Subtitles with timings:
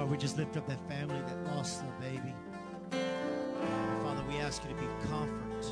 [0.00, 2.34] Lord, we just lift up that family that lost their baby.
[4.02, 5.66] Father, we ask you to be comfort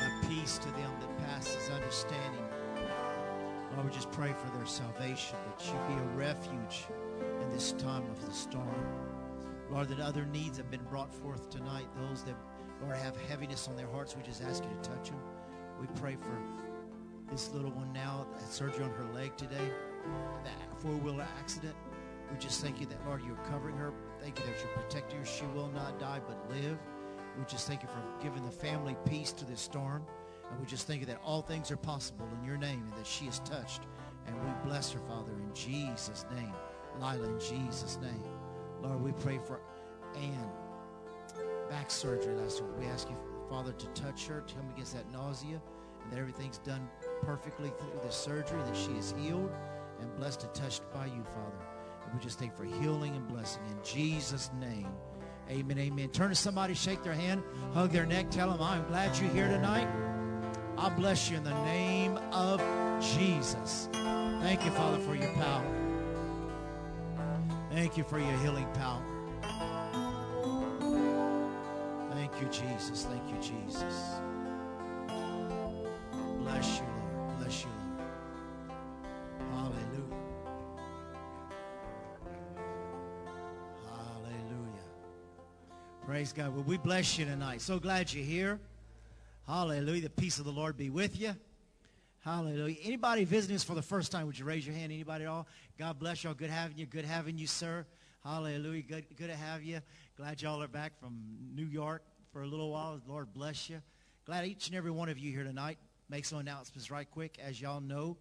[0.00, 2.42] and a peace to them that passes understanding.
[3.72, 6.86] Lord, we just pray for their salvation, that you be a refuge
[7.40, 8.84] in this time of the storm.
[9.70, 12.34] Lord, that other needs have been brought forth tonight, those that,
[12.82, 15.20] Lord, have heaviness on their hearts, we just ask you to touch them.
[15.80, 16.36] We pray for
[17.30, 19.70] this little one now, that surgery on her leg today,
[20.42, 21.76] that four-wheeler accident.
[22.30, 23.92] We just thank you that, Lord, you're covering her.
[24.20, 25.26] Thank you that you're protecting her.
[25.26, 26.78] She will not die but live.
[27.38, 30.04] We just thank you for giving the family peace to this storm.
[30.50, 33.06] And we just thank you that all things are possible in your name and that
[33.06, 33.82] she is touched.
[34.26, 36.52] And we bless her, Father, in Jesus' name.
[36.98, 38.22] Lila, in Jesus' name.
[38.82, 39.60] Lord, we pray for
[40.16, 40.48] Ann.
[41.70, 42.72] Back surgery last week.
[42.78, 43.16] We ask you,
[43.48, 45.60] Father, to touch her, to come against that nausea,
[46.02, 46.88] and that everything's done
[47.22, 49.52] perfectly through the surgery, that she is healed
[50.00, 51.75] and blessed and touched by you, Father.
[52.12, 54.88] We just thank for healing and blessing in Jesus' name.
[55.50, 56.08] Amen, amen.
[56.08, 59.48] Turn to somebody, shake their hand, hug their neck, tell them, I'm glad you're here
[59.48, 59.88] tonight.
[60.78, 62.60] I bless you in the name of
[63.00, 63.88] Jesus.
[63.92, 65.64] Thank you, Father, for your power.
[67.70, 69.02] Thank you for your healing power.
[72.10, 73.04] Thank you, Jesus.
[73.04, 74.20] Thank you, Jesus.
[76.38, 76.85] Bless you,
[86.26, 86.54] Praise God.
[86.56, 87.60] Well, we bless you tonight.
[87.60, 88.58] So glad you're here.
[89.46, 90.02] Hallelujah.
[90.02, 91.36] The peace of the Lord be with you.
[92.18, 92.74] Hallelujah.
[92.82, 94.90] Anybody visiting us for the first time, would you raise your hand?
[94.90, 95.46] Anybody at all?
[95.78, 96.34] God bless y'all.
[96.34, 96.86] Good having you.
[96.86, 97.86] Good having you, sir.
[98.24, 98.82] Hallelujah.
[98.82, 99.80] Good, good to have you.
[100.16, 101.16] Glad y'all are back from
[101.54, 102.02] New York
[102.32, 103.00] for a little while.
[103.06, 103.80] Lord bless you.
[104.24, 105.78] Glad each and every one of you here tonight.
[106.10, 107.38] Make some announcements right quick.
[107.40, 108.16] As y'all know,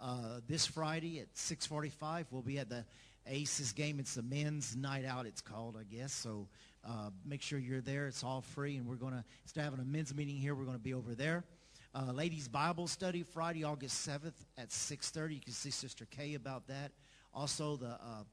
[0.00, 2.84] uh, this Friday at 645, we'll be at the
[3.28, 4.00] Aces game.
[4.00, 6.12] It's the men's night out, it's called, I guess.
[6.12, 6.48] So
[6.86, 8.06] uh, make sure you're there.
[8.06, 10.64] It's all free, and we're going to, instead of having a men's meeting here, we're
[10.64, 11.44] going to be over there.
[11.94, 15.34] Uh, ladies Bible study Friday, August 7th at 6.30.
[15.34, 16.92] You can see Sister Kay about that.
[17.32, 18.24] Also, the uh,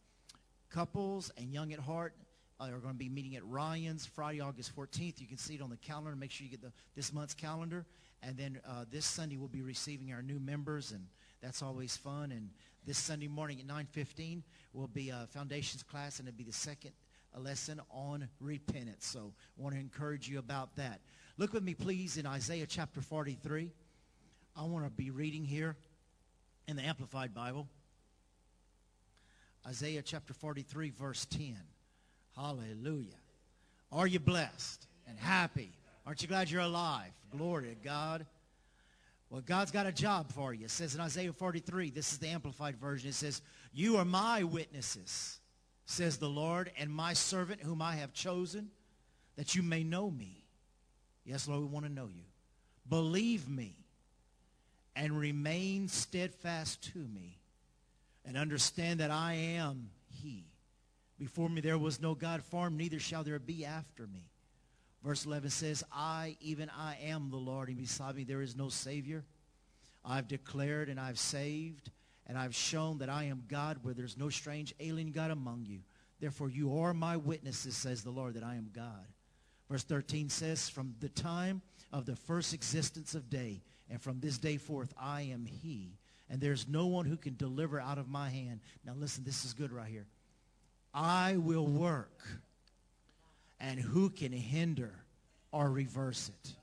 [0.69, 2.13] couples and young at heart
[2.59, 5.21] uh, are going to be meeting at Ryan's Friday, August 14th.
[5.21, 6.15] You can see it on the calendar.
[6.15, 7.85] Make sure you get the, this month's calendar.
[8.23, 11.05] And then uh, this Sunday, we'll be receiving our new members, and
[11.41, 12.31] that's always fun.
[12.31, 12.49] And
[12.85, 16.91] this Sunday morning at 9.15 will be a foundations class, and it'll be the second
[17.39, 19.05] lesson on repentance.
[19.05, 20.99] So I want to encourage you about that.
[21.37, 23.71] Look with me, please, in Isaiah chapter 43.
[24.55, 25.75] I want to be reading here
[26.67, 27.67] in the Amplified Bible.
[29.65, 31.57] Isaiah chapter 43, verse 10.
[32.35, 33.09] Hallelujah.
[33.91, 35.71] Are you blessed and happy?
[36.05, 37.11] Aren't you glad you're alive?
[37.35, 38.25] Glory to God.
[39.29, 40.65] Well, God's got a job for you.
[40.65, 43.09] It says in Isaiah 43, this is the Amplified Version.
[43.09, 45.39] It says, You are my witnesses,
[45.91, 48.71] says the Lord, and my servant whom I have chosen,
[49.35, 50.43] that you may know me.
[51.23, 52.23] Yes, Lord, we want to know you.
[52.89, 53.75] Believe me
[54.95, 57.37] and remain steadfast to me
[58.25, 60.45] and understand that I am he.
[61.17, 64.25] Before me there was no God formed, neither shall there be after me.
[65.03, 68.69] Verse 11 says, I, even I am the Lord, and beside me there is no
[68.69, 69.23] Savior.
[70.03, 71.91] I've declared and I've saved,
[72.31, 75.79] and I've shown that I am God where there's no strange alien God among you.
[76.21, 79.05] Therefore you are my witnesses, says the Lord, that I am God.
[79.69, 81.61] Verse 13 says, from the time
[81.91, 83.59] of the first existence of day,
[83.89, 85.97] and from this day forth I am he,
[86.29, 88.61] and there's no one who can deliver out of my hand.
[88.85, 90.05] Now listen, this is good right here.
[90.93, 92.25] I will work
[93.59, 94.93] and who can hinder
[95.51, 96.53] or reverse it?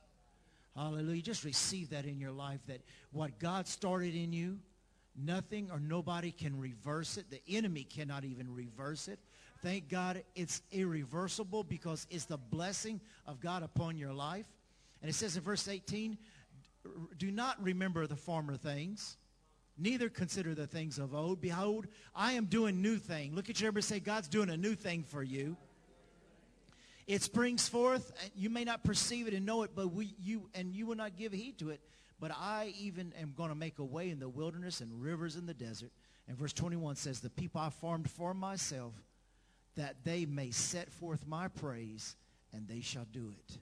[0.75, 1.21] Hallelujah.
[1.21, 2.81] Just receive that in your life that
[3.13, 4.61] what God started in you,
[5.19, 7.31] nothing or nobody can reverse it.
[7.31, 9.19] The enemy cannot even reverse it.
[9.63, 14.47] Thank God it's irreversible because it's the blessing of God upon your life.
[15.03, 16.17] And it says in verse 18,
[17.19, 19.17] do not remember the former things,
[19.77, 21.41] neither consider the things of old.
[21.41, 23.35] Behold, I am doing new thing.
[23.35, 25.57] Look at your neighbor say, God's doing a new thing for you.
[27.07, 28.13] It springs forth.
[28.37, 31.17] You may not perceive it and know it, but we, you, and you will not
[31.17, 31.81] give heed to it.
[32.21, 35.47] But I even am going to make a way in the wilderness and rivers in
[35.47, 35.93] the desert.
[36.27, 38.93] And verse 21 says, the people I formed for myself,
[39.77, 42.17] that they may set forth my praise,
[42.53, 43.59] and they shall do it.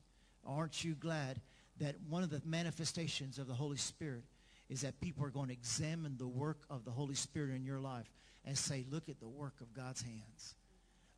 [0.46, 1.40] Aren't you glad
[1.78, 4.24] that one of the manifestations of the Holy Spirit
[4.68, 7.78] is that people are going to examine the work of the Holy Spirit in your
[7.78, 8.10] life
[8.44, 10.54] and say, look at the work of God's hands.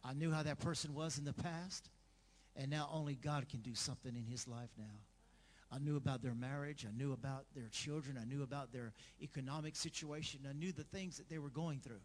[0.04, 1.88] I knew how that person was in the past.
[2.56, 4.84] And now only God can do something in his life now.
[5.70, 6.86] I knew about their marriage.
[6.88, 8.18] I knew about their children.
[8.20, 10.40] I knew about their economic situation.
[10.48, 12.00] I knew the things that they were going through.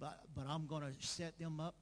[0.00, 1.74] But, but I'm going to set them up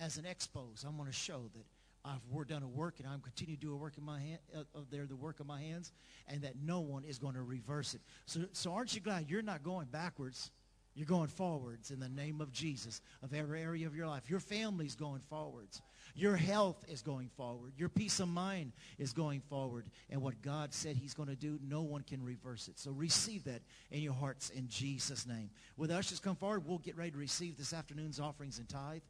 [0.00, 0.84] as an expose.
[0.86, 1.64] I'm going to show that
[2.04, 4.62] I've done a work and I'm continuing to do a work in my hand, uh,
[4.90, 5.92] the work of my hands,
[6.28, 8.02] and that no one is going to reverse it.
[8.26, 10.50] So, so aren't you glad you're not going backwards?
[10.94, 14.30] You're going forwards in the name of Jesus of every area of your life.
[14.30, 15.82] Your family's going forwards.
[16.14, 17.72] Your health is going forward.
[17.76, 19.86] Your peace of mind is going forward.
[20.08, 22.78] And what God said he's going to do, no one can reverse it.
[22.78, 25.50] So receive that in your hearts in Jesus' name.
[25.76, 29.02] With us, just come forward, we'll get ready to receive this afternoon's offerings and tithe.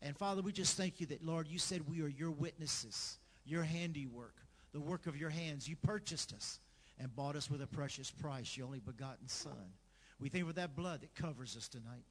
[0.00, 3.64] And Father, we just thank you that, Lord, you said we are your witnesses, your
[3.64, 4.36] handiwork,
[4.72, 5.68] the work of your hands.
[5.68, 6.60] You purchased us
[6.98, 9.72] and bought us with a precious price, your only begotten Son.
[10.20, 12.04] We thank you for that blood that covers us tonight,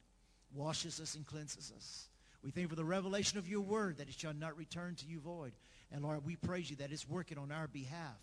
[0.54, 2.08] washes us and cleanses us.
[2.42, 5.06] We thank you for the revelation of your word that it shall not return to
[5.06, 5.52] you void.
[5.92, 8.16] And Lord, we praise you that it's working on our behalf.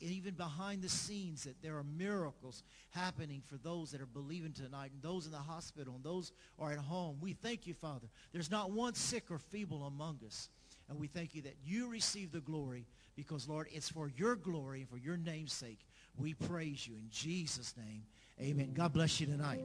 [0.00, 4.92] Even behind the scenes that there are miracles happening for those that are believing tonight
[4.92, 7.18] and those in the hospital and those are at home.
[7.20, 8.06] We thank you, Father.
[8.32, 10.48] There's not one sick or feeble among us.
[10.88, 12.86] And we thank you that you receive the glory
[13.16, 15.80] because, Lord, it's for your glory and for your name's sake.
[16.16, 18.04] We praise you in Jesus' name.
[18.40, 18.70] Amen.
[18.72, 19.64] God bless you tonight.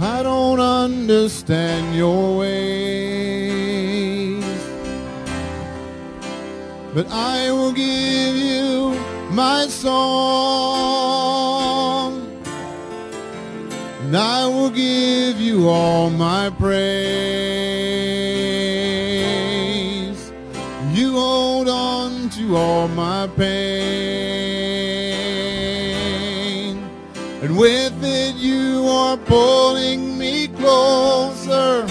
[0.00, 4.42] I don't understand your ways,
[6.92, 8.98] but I will give you
[9.30, 11.11] my song,
[14.12, 16.82] and I will give you all my praise.
[20.92, 23.56] You hold on to all my pain,
[27.40, 31.86] and with it you are pulling me closer,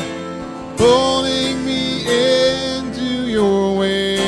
[0.77, 4.21] pulling me into your ways.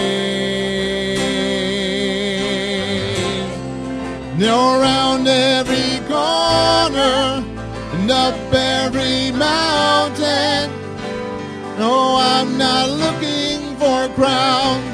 [4.40, 5.93] Now around every
[8.24, 10.72] up every mountain.
[11.78, 14.88] No, I'm not looking for crowns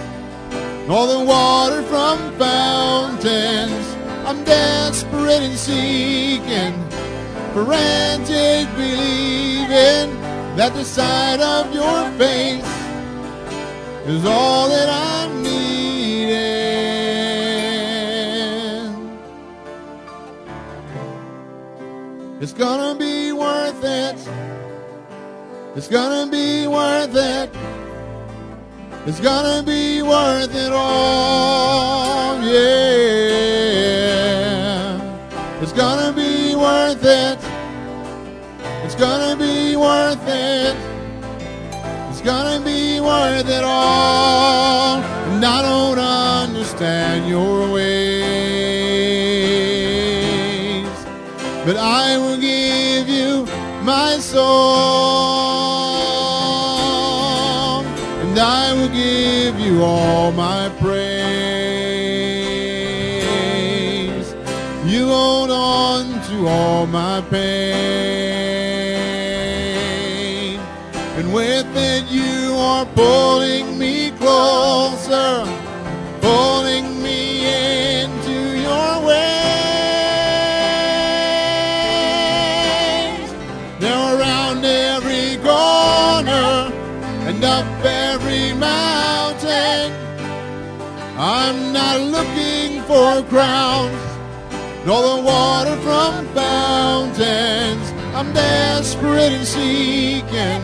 [0.90, 3.86] or the water from fountains.
[4.28, 6.74] I'm desperate and seeking,
[7.54, 10.10] frantic believing
[10.60, 12.74] that the sight of your face
[14.08, 15.70] is all that I'm needing.
[22.42, 23.09] It's gonna be
[23.90, 24.16] it.
[25.76, 27.50] It's gonna be worth it.
[29.06, 33.50] It's gonna be worth it all, yeah.
[35.62, 37.40] It's gonna be worth it.
[38.86, 40.76] It's gonna be worth it.
[42.10, 45.02] It's gonna be worth it all.
[45.32, 48.20] And I don't understand your ways,
[51.66, 52.79] but I will give
[53.90, 54.46] my song,
[58.22, 61.10] and I will give you all my praise.
[64.86, 67.40] You hold on to all my pain,
[71.18, 75.48] and with it you are pulling me closer,
[76.22, 76.89] pulling
[92.00, 94.02] looking for crowns,
[94.86, 97.94] the water from fountains.
[98.16, 100.62] I'm desperate and seeking,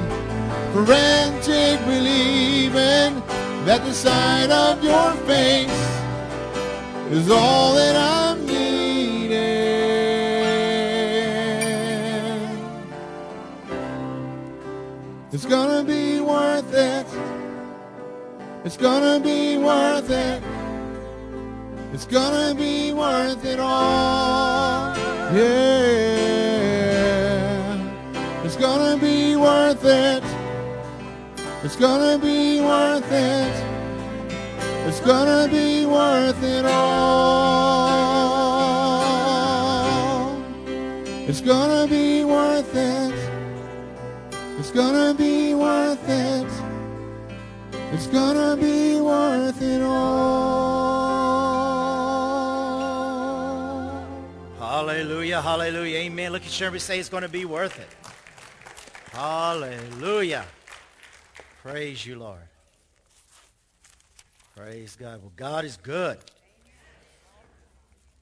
[0.73, 3.21] frantic believing
[3.65, 5.69] that the sight of your face
[7.11, 8.65] is all that I'm needing.
[15.31, 17.07] It's gonna be worth it.
[18.63, 20.54] It's gonna be worth it.
[21.95, 24.93] It's gonna be worth it all.
[25.33, 25.45] Yeah.
[28.43, 30.21] It's gonna be worth it.
[31.63, 33.53] It's gonna be worth it.
[34.85, 37.05] It's gonna be worth it all.
[41.29, 43.15] It's gonna be worth it.
[44.59, 46.51] It's gonna be worth it.
[47.93, 50.74] It's gonna be worth it all.
[55.35, 56.31] Hallelujah, hallelujah, amen.
[56.31, 57.89] Look at Sherman say it's going to be worth it.
[59.11, 60.45] Hallelujah.
[61.61, 62.39] Praise you, Lord.
[64.55, 65.21] Praise God.
[65.21, 66.19] Well, God is good.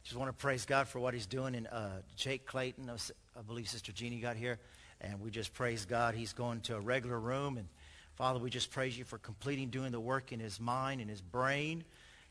[0.04, 1.54] Just want to praise God for what he's doing.
[1.54, 4.58] And uh, Jake Clayton, I believe Sister Jeannie got here.
[5.00, 6.16] And we just praise God.
[6.16, 7.58] He's going to a regular room.
[7.58, 7.68] And
[8.16, 11.22] Father, we just praise you for completing doing the work in his mind and his
[11.22, 11.84] brain.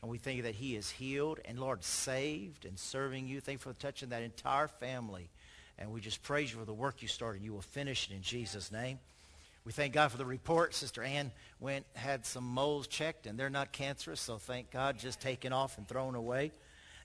[0.03, 3.39] And we thank you that he is healed and, Lord, saved and serving you.
[3.39, 5.29] Thank you for touching that entire family.
[5.79, 7.41] And we just praise you for the work you started.
[7.41, 8.99] You will finish it in Jesus' name.
[9.63, 10.75] We thank God for the report.
[10.75, 11.31] Sister Ann
[11.61, 15.77] went, had some moles checked, and they're not cancerous, so thank God, just taken off
[15.77, 16.51] and thrown away.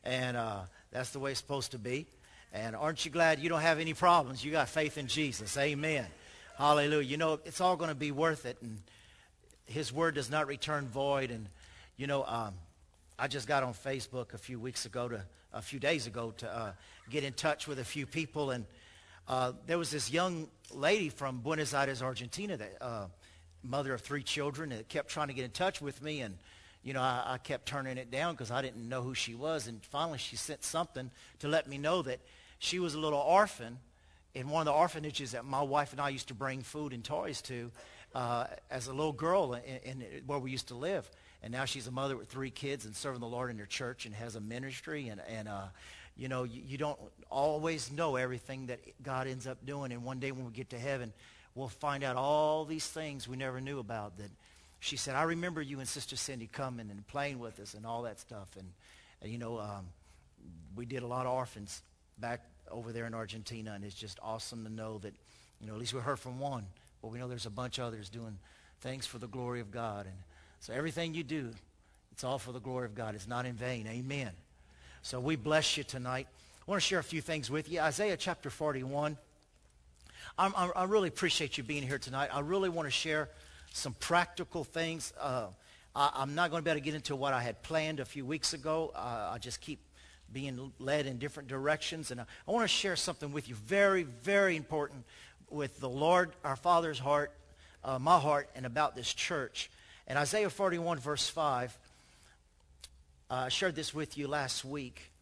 [0.02, 2.04] And uh, that's the way it's supposed to be.
[2.52, 4.44] And aren't you glad you don't have any problems?
[4.44, 5.56] You got faith in Jesus.
[5.56, 6.04] Amen.
[6.56, 7.06] Hallelujah.
[7.06, 8.56] You know, it's all going to be worth it.
[8.60, 8.80] And
[9.66, 11.30] his word does not return void.
[11.30, 11.46] And,
[11.96, 12.54] you know, um,
[13.20, 16.48] I just got on Facebook a few weeks ago to, a few days ago to
[16.48, 16.72] uh,
[17.10, 18.52] get in touch with a few people.
[18.52, 18.64] And
[19.26, 23.06] uh, there was this young lady from Buenos Aires, Argentina, that uh,
[23.64, 26.38] mother of three children, that kept trying to get in touch with me, and
[26.84, 29.66] you know I, I kept turning it down because I didn't know who she was.
[29.66, 31.10] And finally, she sent something
[31.40, 32.20] to let me know that
[32.60, 33.78] she was a little orphan
[34.34, 37.02] in one of the orphanages that my wife and I used to bring food and
[37.02, 37.72] toys to
[38.14, 41.10] uh, as a little girl in, in, where we used to live.
[41.42, 44.06] And now she's a mother with three kids and serving the Lord in her church
[44.06, 45.08] and has a ministry.
[45.08, 45.66] And, and uh,
[46.16, 46.98] you know, you, you don't
[47.30, 49.92] always know everything that God ends up doing.
[49.92, 51.12] And one day when we get to heaven,
[51.54, 54.30] we'll find out all these things we never knew about that
[54.80, 58.02] she said, I remember you and Sister Cindy coming and playing with us and all
[58.02, 58.48] that stuff.
[58.56, 58.68] And,
[59.22, 59.86] and you know, um,
[60.76, 61.82] we did a lot of orphans
[62.18, 65.14] back over there in Argentina, and it's just awesome to know that,
[65.60, 66.66] you know, at least we heard from one,
[67.02, 68.38] but we know there's a bunch of others doing
[68.80, 70.06] things for the glory of God.
[70.06, 70.14] And
[70.60, 71.50] so everything you do,
[72.12, 73.14] it's all for the glory of God.
[73.14, 73.86] It's not in vain.
[73.86, 74.30] Amen.
[75.02, 76.26] So we bless you tonight.
[76.66, 77.80] I want to share a few things with you.
[77.80, 79.16] Isaiah chapter 41.
[80.36, 82.30] I'm, I'm, i really appreciate you being here tonight.
[82.32, 83.28] I really want to share
[83.72, 85.12] some practical things.
[85.20, 85.46] Uh,
[85.94, 88.04] I, am not going to be able to get into what I had planned a
[88.04, 88.92] few weeks ago.
[88.94, 89.80] Uh, I just keep
[90.32, 92.10] being led in different directions.
[92.10, 95.04] And I, I want to share something with you very, very important
[95.50, 97.32] with the Lord, our Father's heart,
[97.84, 99.70] uh, my heart, and about this church.
[100.08, 101.78] And Isaiah 41, verse 5,
[103.30, 105.12] uh, I shared this with you last week.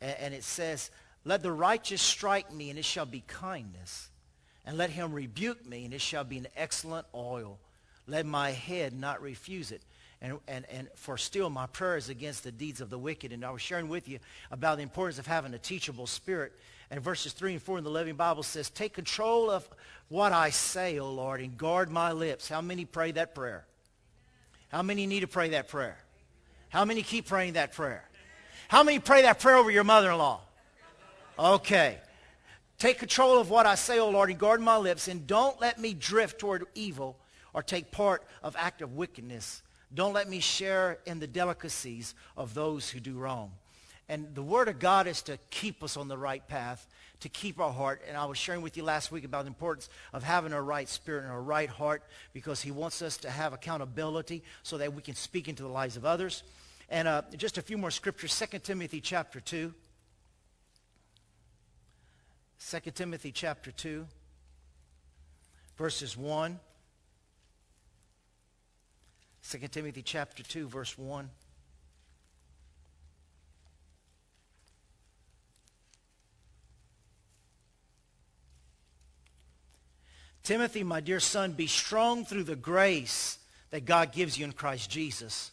[0.00, 0.90] And, and it says,
[1.24, 4.08] Let the righteous strike me, and it shall be kindness.
[4.66, 7.60] And let him rebuke me, and it shall be an excellent oil.
[8.08, 9.82] Let my head not refuse it.
[10.20, 13.32] And, and, and for still my prayers against the deeds of the wicked.
[13.32, 14.18] And I was sharing with you
[14.50, 16.52] about the importance of having a teachable spirit.
[16.90, 19.68] And verses 3 and 4 in the Living Bible says, Take control of
[20.08, 22.48] what I say, O Lord, and guard my lips.
[22.48, 23.64] How many pray that prayer?
[24.68, 25.96] How many need to pray that prayer?
[26.68, 28.04] How many keep praying that prayer?
[28.68, 30.40] How many pray that prayer over your mother-in-law?
[31.38, 31.98] Okay.
[32.78, 35.78] Take control of what I say, O Lord, and guard my lips, and don't let
[35.80, 37.16] me drift toward evil
[37.54, 39.62] or take part of act of wickedness.
[39.92, 43.52] Don't let me share in the delicacies of those who do wrong.
[44.08, 46.86] And the word of God is to keep us on the right path,
[47.20, 48.02] to keep our heart.
[48.08, 50.88] And I was sharing with you last week about the importance of having a right
[50.88, 55.02] spirit and a right heart because he wants us to have accountability so that we
[55.02, 56.42] can speak into the lives of others.
[56.88, 58.38] And uh, just a few more scriptures.
[58.38, 59.74] 2 Timothy chapter 2.
[62.60, 64.06] 2 Timothy chapter 2,
[65.76, 66.58] verses 1.
[69.48, 71.30] 2 Timothy chapter 2, verse 1.
[80.48, 83.38] Timothy, my dear son, be strong through the grace
[83.68, 85.50] that God gives you in Christ Jesus.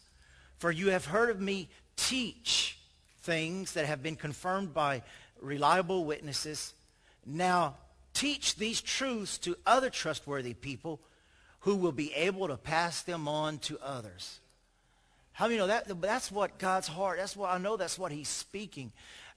[0.56, 2.78] For you have heard of me teach
[3.20, 5.02] things that have been confirmed by
[5.38, 6.72] reliable witnesses.
[7.26, 7.74] Now
[8.14, 11.02] teach these truths to other trustworthy people
[11.60, 14.40] who will be able to pass them on to others.
[15.32, 18.28] How many know that that's what God's heart, that's what I know that's what he's
[18.28, 18.92] speaking.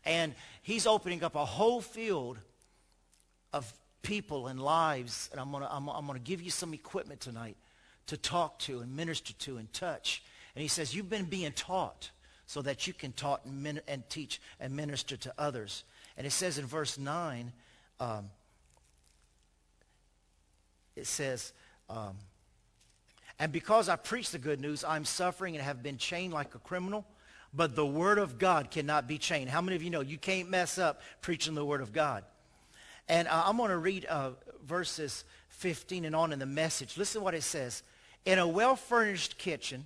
[0.06, 2.38] And he's opening up a whole field
[3.51, 5.29] of people and lives.
[5.32, 7.58] And I'm going to I'm, I'm to give you some equipment tonight
[8.08, 10.24] to talk to and minister to and touch
[10.56, 12.12] and he says, you've been being taught
[12.46, 15.84] so that you can taught and, min- and teach and minister to others.
[16.18, 17.51] And it says in verse 9,
[18.00, 18.29] um,
[20.96, 21.53] it says,
[21.89, 22.15] um,
[23.39, 26.60] and because I preach the good news, I'm suffering and have been chained like a
[26.60, 27.06] criminal.
[27.53, 29.50] But the word of God cannot be chained.
[29.50, 32.25] How many of you know you can't mess up preaching the word of God?
[33.10, 34.32] And uh, I'm going to read uh,
[34.66, 36.98] verses 15 and on in the message.
[36.98, 37.84] Listen to what it says.
[38.24, 39.86] In a well-furnished kitchen,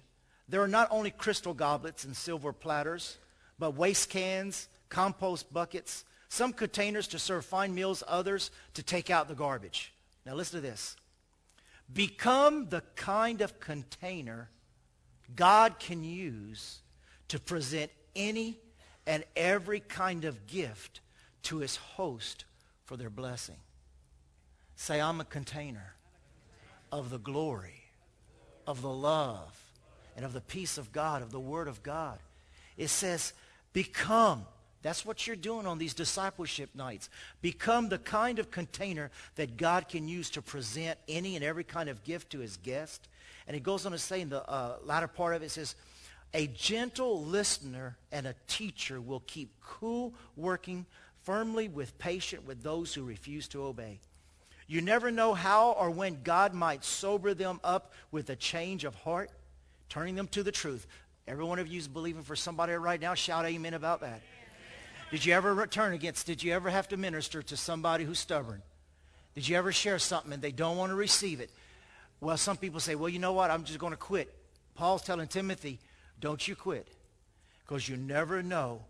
[0.49, 3.17] there are not only crystal goblets and silver platters,
[3.57, 9.29] but waste cans, compost buckets, some containers to serve fine meals, others to take out
[9.29, 9.93] the garbage.
[10.25, 10.97] Now listen to this.
[11.91, 14.49] Become the kind of container
[15.35, 16.81] God can use
[17.29, 18.59] to present any
[19.05, 21.01] and every kind of gift
[21.43, 22.45] to his host
[22.85, 23.57] for their blessing.
[24.75, 25.93] Say, I'm a container
[26.91, 27.83] of the glory,
[28.67, 29.59] of the love,
[30.15, 32.19] and of the peace of God, of the word of God.
[32.77, 33.33] It says,
[33.71, 34.45] become.
[34.81, 37.09] That's what you're doing on these discipleship nights.
[37.41, 41.89] Become the kind of container that God can use to present any and every kind
[41.89, 43.07] of gift to his guest.
[43.47, 45.75] And he goes on to say in the uh, latter part of it, it says,
[46.33, 50.85] a gentle listener and a teacher will keep cool working
[51.23, 53.99] firmly with patient with those who refuse to obey.
[54.67, 58.95] You never know how or when God might sober them up with a change of
[58.95, 59.29] heart,
[59.89, 60.87] turning them to the truth.
[61.27, 63.13] Every one of you is believing for somebody right now.
[63.13, 64.21] Shout amen about that.
[65.11, 68.61] Did you ever turn against, did you ever have to minister to somebody who's stubborn?
[69.35, 71.51] Did you ever share something and they don't want to receive it?
[72.19, 73.51] Well, some people say, well, you know what?
[73.51, 74.33] I'm just going to quit.
[74.75, 75.79] Paul's telling Timothy,
[76.19, 76.87] don't you quit.
[77.65, 78.81] Because you never know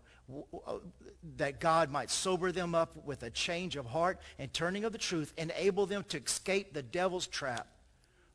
[1.36, 4.98] that God might sober them up with a change of heart and turning of the
[4.98, 7.66] truth, enable them to escape the devil's trap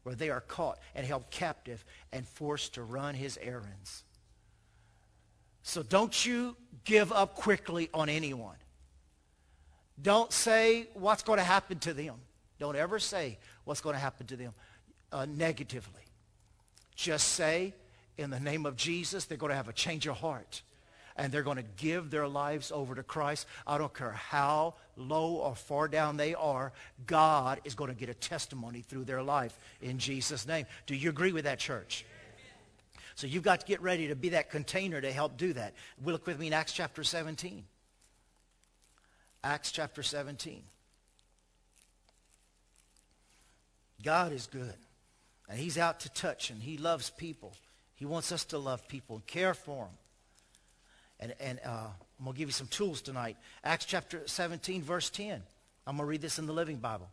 [0.03, 4.03] where they are caught and held captive and forced to run his errands.
[5.63, 6.55] So don't you
[6.86, 8.55] give up quickly on anyone.
[10.01, 12.15] Don't say what's going to happen to them.
[12.60, 14.53] Don't ever say what's going to happen to them
[15.12, 16.03] uh, negatively.
[16.96, 17.74] Just say,
[18.17, 20.62] in the name of Jesus, they're going to have a change of heart
[21.19, 23.45] and they're going to give their lives over to Christ.
[23.67, 26.71] I don't care how low or far down they are,
[27.05, 30.65] God is going to get a testimony through their life in Jesus' name.
[30.88, 32.05] Do you agree with that, church?
[33.15, 35.73] So you've got to get ready to be that container to help do that.
[36.01, 37.65] Will look with me in Acts chapter 17.
[39.43, 40.63] Acts chapter 17.
[44.03, 44.73] God is good.
[45.49, 47.53] And he's out to touch and he loves people.
[47.95, 49.97] He wants us to love people and care for them.
[51.19, 51.88] And, and uh,
[52.19, 53.38] I'm going to give you some tools tonight.
[53.63, 55.41] Acts chapter 17, verse 10.
[55.88, 57.10] I'm going to read this in the Living Bible.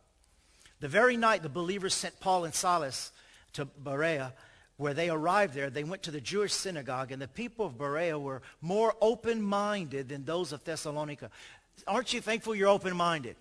[0.79, 3.11] The very night the believers sent Paul and Silas
[3.53, 4.33] to Berea,
[4.77, 8.19] where they arrived there, they went to the Jewish synagogue, and the people of Berea
[8.19, 11.31] were more open-minded than those of Thessalonica.
[11.87, 13.35] Aren't you thankful you're open-minded?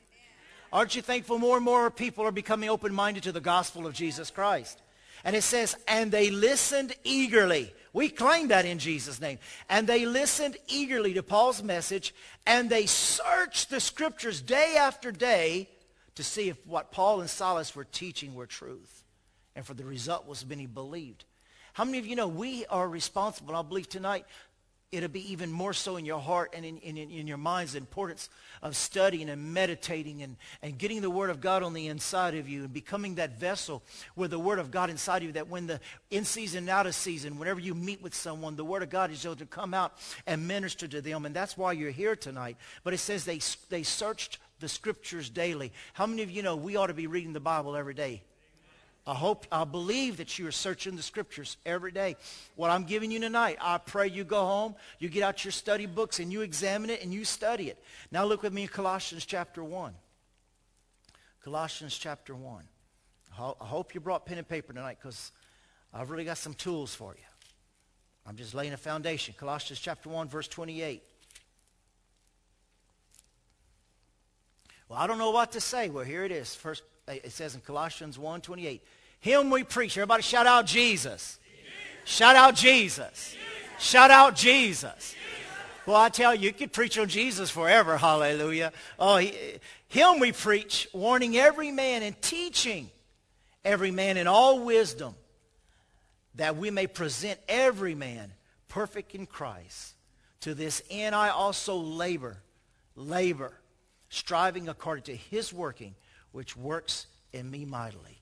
[0.72, 4.30] Aren't you thankful more and more people are becoming open-minded to the gospel of Jesus
[4.30, 4.80] Christ?
[5.24, 7.72] And it says, and they listened eagerly.
[7.96, 9.38] We claim that in Jesus' name.
[9.70, 15.70] And they listened eagerly to Paul's message, and they searched the scriptures day after day
[16.14, 19.02] to see if what Paul and Silas were teaching were truth.
[19.54, 21.24] And for the result was many believed.
[21.72, 24.26] How many of you know we are responsible, I believe tonight,
[24.92, 28.30] it'll be even more so in your heart and in, in, in your mind's importance
[28.62, 32.48] of studying and meditating and, and getting the Word of God on the inside of
[32.48, 33.82] you and becoming that vessel
[34.14, 36.86] with the Word of God inside of you that when the in season and out
[36.86, 39.74] of season, whenever you meet with someone, the Word of God is able to come
[39.74, 39.92] out
[40.26, 41.26] and minister to them.
[41.26, 42.56] And that's why you're here tonight.
[42.84, 45.72] But it says they, they searched the Scriptures daily.
[45.94, 48.22] How many of you know we ought to be reading the Bible every day?
[49.06, 52.16] I hope, I believe that you are searching the scriptures every day.
[52.56, 55.86] What I'm giving you tonight, I pray you go home, you get out your study
[55.86, 57.80] books and you examine it and you study it.
[58.10, 59.94] Now look with me in Colossians chapter 1.
[61.44, 62.64] Colossians chapter 1.
[63.38, 65.30] I hope you brought pen and paper tonight because
[65.94, 67.22] I've really got some tools for you.
[68.26, 69.34] I'm just laying a foundation.
[69.38, 71.02] Colossians chapter 1, verse 28.
[74.88, 75.90] Well, I don't know what to say.
[75.90, 76.54] Well, here it is.
[76.54, 78.82] First, it says in Colossians 1, 28.
[79.20, 79.96] Him we preach.
[79.96, 81.38] Everybody shout out Jesus.
[82.04, 83.34] Shout out Jesus.
[83.78, 85.14] Shout out Jesus.
[85.86, 87.96] Well, I tell you, you could preach on Jesus forever.
[87.96, 88.72] Hallelujah.
[88.98, 89.32] Oh, he,
[89.88, 92.90] him we preach, warning every man and teaching
[93.64, 95.14] every man in all wisdom,
[96.36, 98.32] that we may present every man
[98.68, 99.94] perfect in Christ.
[100.40, 102.38] To this end I also labor,
[102.94, 103.52] labor,
[104.08, 105.94] striving according to his working,
[106.36, 108.20] which works in me mightily.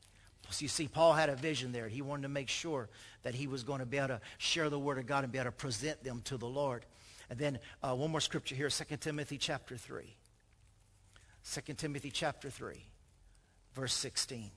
[0.49, 1.89] So you see, Paul had a vision there.
[1.89, 2.89] He wanted to make sure
[3.25, 5.39] that he was going to be able to share the word of God and be
[5.41, 6.87] able to present them to the Lord.
[7.29, 10.15] And then uh, one more scripture here, 2 Timothy chapter 3.
[11.53, 12.87] 2 Timothy chapter 3,
[13.75, 14.49] verse 16.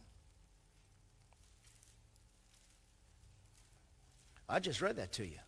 [4.47, 5.39] I just read that to you.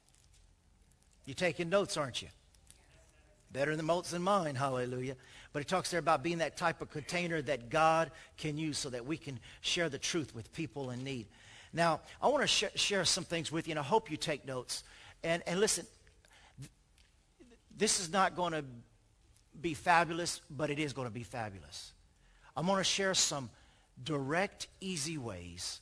[1.26, 2.30] You're taking notes, aren't you?
[3.52, 5.16] Better than notes than mine, hallelujah.
[5.54, 8.90] But it talks there about being that type of container that God can use so
[8.90, 11.26] that we can share the truth with people in need.
[11.74, 14.46] Now, I want to sh- share some things with you, and I hope you take
[14.46, 14.84] notes.
[15.24, 15.86] And, and listen,
[16.60, 16.70] th-
[17.76, 18.64] this is not going to
[19.60, 21.92] be fabulous, but it is going to be fabulous.
[22.56, 23.50] I'm going to share some
[24.04, 25.82] direct, easy ways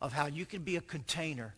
[0.00, 1.54] of how you can be a container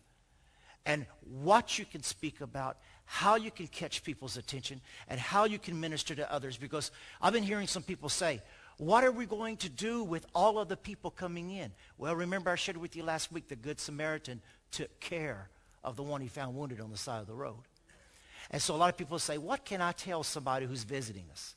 [0.85, 1.05] and
[1.41, 2.77] what you can speak about,
[3.11, 6.57] how you can catch people's attention, and how you can minister to others.
[6.57, 8.39] Because I've been hearing some people say,
[8.77, 11.71] what are we going to do with all of the people coming in?
[11.97, 15.49] Well, remember I shared with you last week the Good Samaritan took care
[15.83, 17.57] of the one he found wounded on the side of the road.
[18.51, 21.55] And so a lot of people say, what can I tell somebody who's visiting us?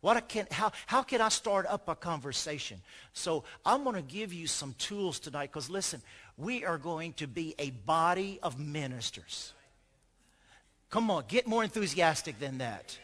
[0.00, 2.80] What can, how, how can I start up a conversation?
[3.12, 6.00] So I'm going to give you some tools tonight because listen,
[6.38, 9.52] we are going to be a body of ministers.
[10.94, 12.96] Come on, get more enthusiastic than that.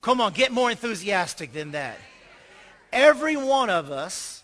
[0.00, 1.98] Come on, get more enthusiastic than that.
[2.90, 4.42] Every one of us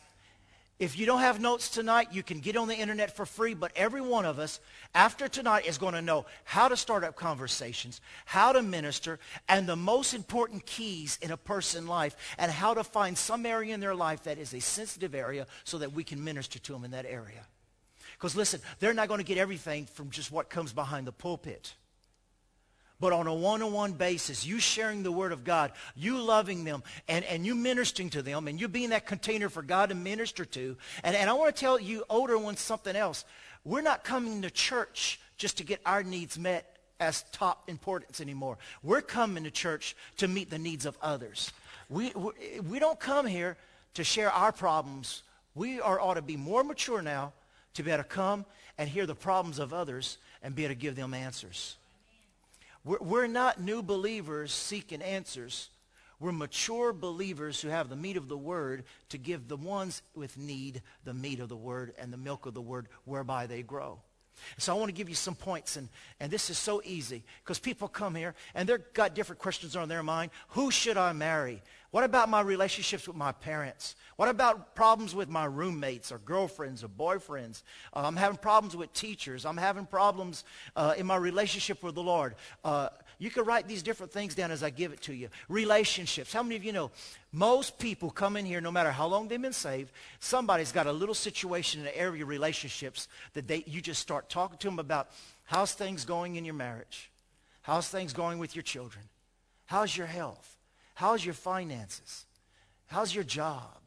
[0.78, 3.72] if you don't have notes tonight, you can get on the internet for free, but
[3.74, 4.60] every one of us
[4.94, 9.66] after tonight is going to know how to start up conversations, how to minister, and
[9.66, 13.80] the most important keys in a person's life, and how to find some area in
[13.80, 16.90] their life that is a sensitive area so that we can minister to them in
[16.90, 17.46] that area.
[18.14, 21.74] Because listen, they're not going to get everything from just what comes behind the pulpit
[23.00, 27.24] but on a one-on-one basis, you sharing the word of God, you loving them, and,
[27.24, 30.76] and you ministering to them, and you being that container for God to minister to.
[31.02, 33.24] And, and I want to tell you older ones something else.
[33.64, 38.58] We're not coming to church just to get our needs met as top importance anymore.
[38.82, 41.50] We're coming to church to meet the needs of others.
[41.88, 43.56] We, we, we don't come here
[43.94, 45.22] to share our problems.
[45.54, 47.32] We are, ought to be more mature now
[47.74, 48.44] to be able to come
[48.76, 51.76] and hear the problems of others and be able to give them answers.
[52.84, 55.70] We're, we're not new believers seeking answers.
[56.18, 60.36] We're mature believers who have the meat of the word to give the ones with
[60.36, 64.00] need the meat of the word and the milk of the word whereby they grow.
[64.58, 65.88] So I want to give you some points, and,
[66.18, 69.88] and this is so easy because people come here and they've got different questions on
[69.88, 70.30] their mind.
[70.50, 71.62] Who should I marry?
[71.90, 73.96] What about my relationships with my parents?
[74.14, 77.62] What about problems with my roommates or girlfriends or boyfriends?
[77.92, 79.44] Uh, I'm having problems with teachers.
[79.44, 80.44] I'm having problems
[80.76, 82.36] uh, in my relationship with the Lord.
[82.62, 85.30] Uh, you can write these different things down as I give it to you.
[85.48, 86.32] Relationships.
[86.32, 86.92] How many of you know
[87.32, 90.92] most people come in here, no matter how long they've been saved, somebody's got a
[90.92, 94.78] little situation in the area of relationships that they, you just start talking to them
[94.78, 95.10] about
[95.44, 97.10] how's things going in your marriage?
[97.62, 99.04] How's things going with your children?
[99.66, 100.56] How's your health?
[101.00, 102.26] How's your finances?
[102.88, 103.78] How's your job?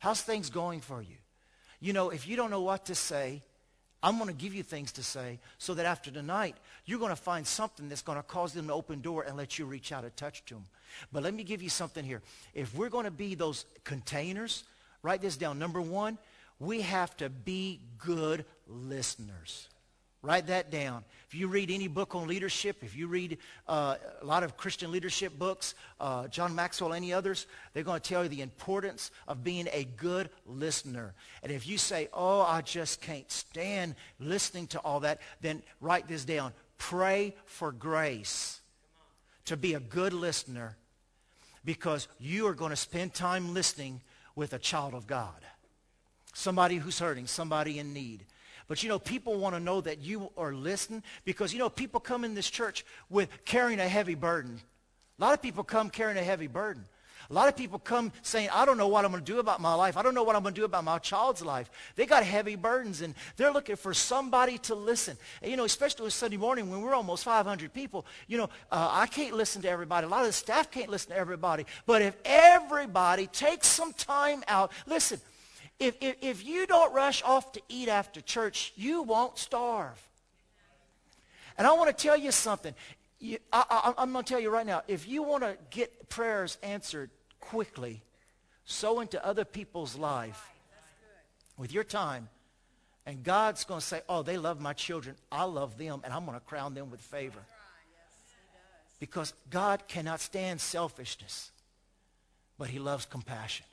[0.00, 1.14] How's things going for you?
[1.78, 3.42] You know, if you don't know what to say,
[4.02, 7.14] I'm going to give you things to say so that after tonight, you're going to
[7.14, 10.02] find something that's going to cause them to open door and let you reach out
[10.02, 10.64] and touch to them.
[11.12, 12.20] But let me give you something here.
[12.52, 14.64] If we're going to be those containers,
[15.04, 15.56] write this down.
[15.60, 16.18] Number one,
[16.58, 19.68] we have to be good listeners.
[20.22, 21.04] Write that down.
[21.28, 24.92] If you read any book on leadership, if you read uh, a lot of Christian
[24.92, 29.42] leadership books, uh, John Maxwell, any others, they're going to tell you the importance of
[29.42, 31.14] being a good listener.
[31.42, 36.06] And if you say, oh, I just can't stand listening to all that, then write
[36.06, 36.52] this down.
[36.76, 38.60] Pray for grace
[39.46, 40.76] to be a good listener
[41.64, 44.00] because you are going to spend time listening
[44.34, 45.46] with a child of God.
[46.34, 48.24] Somebody who's hurting, somebody in need.
[48.70, 51.98] But you know, people want to know that you are listening because, you know, people
[51.98, 54.60] come in this church with carrying a heavy burden.
[55.18, 56.84] A lot of people come carrying a heavy burden.
[57.28, 59.60] A lot of people come saying, I don't know what I'm going to do about
[59.60, 59.96] my life.
[59.96, 61.68] I don't know what I'm going to do about my child's life.
[61.96, 65.16] They got heavy burdens, and they're looking for somebody to listen.
[65.42, 68.88] And, you know, especially on Sunday morning when we're almost 500 people, you know, uh,
[68.92, 70.06] I can't listen to everybody.
[70.06, 71.66] A lot of the staff can't listen to everybody.
[71.86, 75.20] But if everybody takes some time out, listen,
[75.80, 80.00] if, if, if you don't rush off to eat after church, you won't starve.
[81.56, 82.74] And I want to tell you something.
[83.18, 86.58] You, I, am going to tell you right now, if you want to get prayers
[86.62, 88.02] answered quickly,
[88.64, 90.46] sow into other people's life
[91.56, 92.28] with your time,
[93.06, 95.16] and God's going to say, oh, they love my children.
[95.32, 97.40] I love them, and I'm going to crown them with favor.
[99.00, 101.50] Because God cannot stand selfishness,
[102.58, 103.64] but he loves compassion.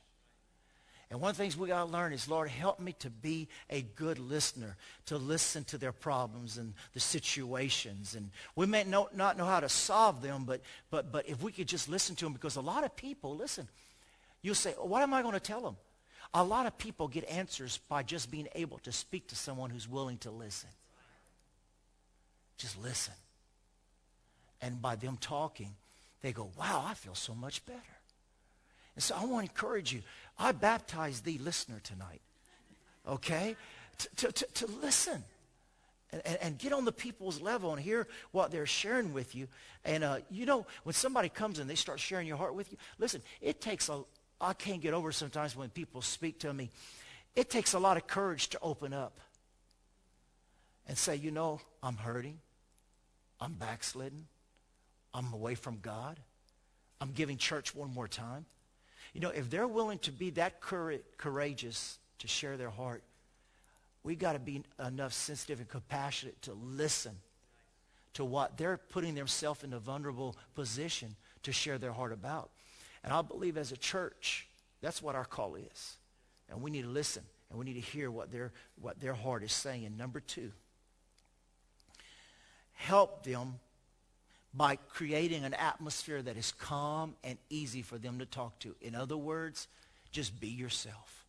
[1.09, 3.47] And one of the things we got to learn is, Lord, help me to be
[3.69, 8.13] a good listener, to listen to their problems and the situations.
[8.13, 11.67] And we may not know how to solve them, but, but, but if we could
[11.67, 13.69] just listen to them, because a lot of people, listen,
[14.41, 15.77] you'll say, what am I going to tell them?
[16.33, 19.87] A lot of people get answers by just being able to speak to someone who's
[19.87, 20.69] willing to listen.
[22.57, 23.13] Just listen.
[24.61, 25.73] And by them talking,
[26.21, 27.79] they go, wow, I feel so much better.
[28.95, 30.01] And so I want to encourage you.
[30.39, 32.21] I baptize thee listener tonight.
[33.08, 33.56] Okay?
[34.17, 35.23] To, to, to listen.
[36.12, 39.47] And, and, get on the people's level and hear what they're sharing with you.
[39.84, 42.78] And, uh, you know, when somebody comes and they start sharing your heart with you,
[42.97, 44.04] listen, it takes a,
[44.39, 46.69] I can't get over sometimes when people speak to me.
[47.36, 49.19] It takes a lot of courage to open up.
[50.88, 52.39] and say, you know, I'm hurting.
[53.39, 54.28] I'm backslidden.
[55.13, 56.19] I'm away from God.
[57.02, 58.45] I'm giving church one more time.
[59.17, 63.01] You know, if they're willing to be that courageous to share their heart,
[64.03, 67.13] we got to be enough sensitive and compassionate to listen
[68.13, 72.51] to what they're putting themselves in a vulnerable position to share their heart about.
[73.03, 74.47] And I believe as a church,
[74.82, 75.97] that's what our call is.
[76.47, 79.41] And we need to listen and we need to hear what their, what their heart
[79.41, 79.97] is saying.
[79.97, 80.51] Number two,
[82.73, 83.56] help them
[84.53, 88.75] by creating an atmosphere that is calm and easy for them to talk to.
[88.81, 89.67] In other words,
[90.12, 91.25] just be yourself.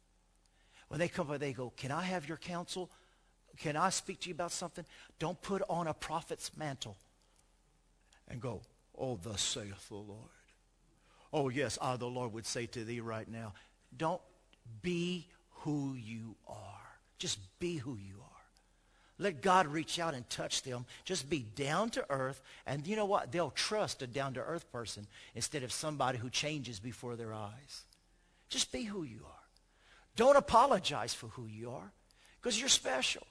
[0.89, 2.91] When they come, by they go, can I have your counsel?
[3.59, 4.85] Can I speak to you about something?
[5.19, 6.97] Don't put on a prophet's mantle
[8.29, 8.63] and go,
[8.97, 10.31] oh, thus saith the Lord.
[11.33, 13.53] Oh, yes, I, the Lord, would say to thee right now.
[13.97, 14.23] Don't
[14.81, 16.57] be who you are.
[17.19, 18.28] Just be who you are.
[19.19, 20.87] Let God reach out and touch them.
[21.05, 22.41] Just be down to earth.
[22.67, 23.33] And you know what?
[23.33, 27.85] They'll trust a down to earth person instead of somebody who changes before their eyes.
[28.49, 29.33] Just be who you are.
[30.15, 31.93] Don't apologize for who you are
[32.41, 33.27] because you're special.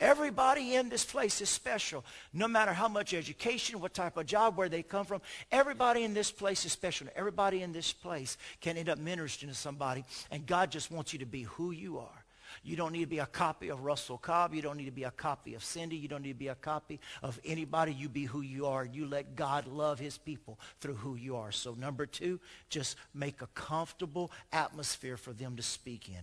[0.00, 2.04] Everybody in this place is special.
[2.32, 5.20] No matter how much education, what type of job, where they come from,
[5.52, 7.08] everybody in this place is special.
[7.14, 11.18] Everybody in this place can end up ministering to somebody, and God just wants you
[11.18, 12.19] to be who you are.
[12.62, 14.54] You don't need to be a copy of Russell Cobb.
[14.54, 15.96] You don't need to be a copy of Cindy.
[15.96, 17.92] You don't need to be a copy of anybody.
[17.92, 18.84] You be who you are.
[18.84, 21.52] You let God love his people through who you are.
[21.52, 26.22] So number two, just make a comfortable atmosphere for them to speak in.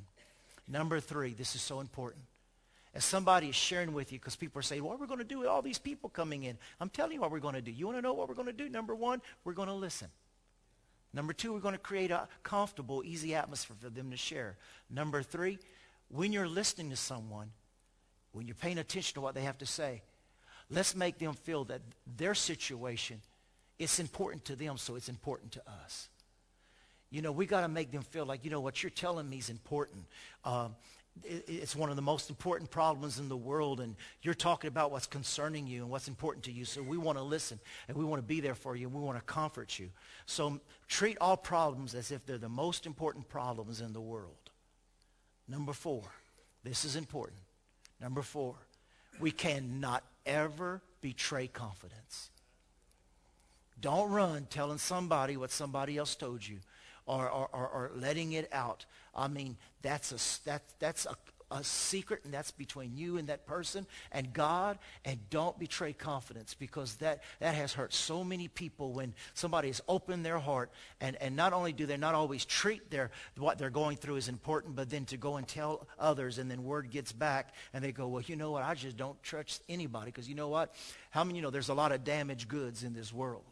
[0.71, 2.23] Number three, this is so important
[2.93, 5.23] as somebody is sharing with you, because people are saying, what are we going to
[5.25, 6.57] do with all these people coming in?
[6.79, 7.71] I'm telling you what we're going to do.
[7.71, 8.69] You want to know what we're going to do?
[8.69, 10.07] Number one, we're going to listen.
[11.13, 14.57] Number two, we're going to create a comfortable, easy atmosphere for them to share.
[14.89, 15.59] Number three,
[16.09, 17.51] when you're listening to someone,
[18.31, 20.01] when you're paying attention to what they have to say,
[20.69, 21.81] let's make them feel that
[22.17, 23.21] their situation
[23.79, 26.09] is important to them, so it's important to us.
[27.09, 29.37] You know, we got to make them feel like, you know, what you're telling me
[29.37, 30.05] is important.
[30.43, 30.75] Um,
[31.23, 35.07] it's one of the most important problems in the world and you're talking about what's
[35.07, 38.21] concerning you and what's important to you so we want to listen and we want
[38.21, 39.89] to be there for you and we want to comfort you
[40.25, 44.46] so treat all problems as if they're the most important problems in the world
[45.47, 46.03] number four
[46.63, 47.39] this is important
[48.01, 48.55] number four
[49.19, 52.29] we cannot ever betray confidence
[53.79, 56.59] don't run telling somebody what somebody else told you
[57.07, 58.85] or, or, or, or letting it out.
[59.15, 61.15] I mean, that's a, that, that's a,
[61.51, 66.53] a secret and that's between you and that person and God and don't betray confidence
[66.53, 71.15] because that, that has hurt so many people when somebody has opened their heart and,
[71.21, 74.75] and not only do they not always treat their what they're going through as important
[74.75, 78.07] but then to go and tell others and then word gets back and they go
[78.07, 78.63] well you know what?
[78.63, 80.73] I just don't trust anybody because you know what?
[81.11, 83.43] How many you know there's a lot of damaged goods in this world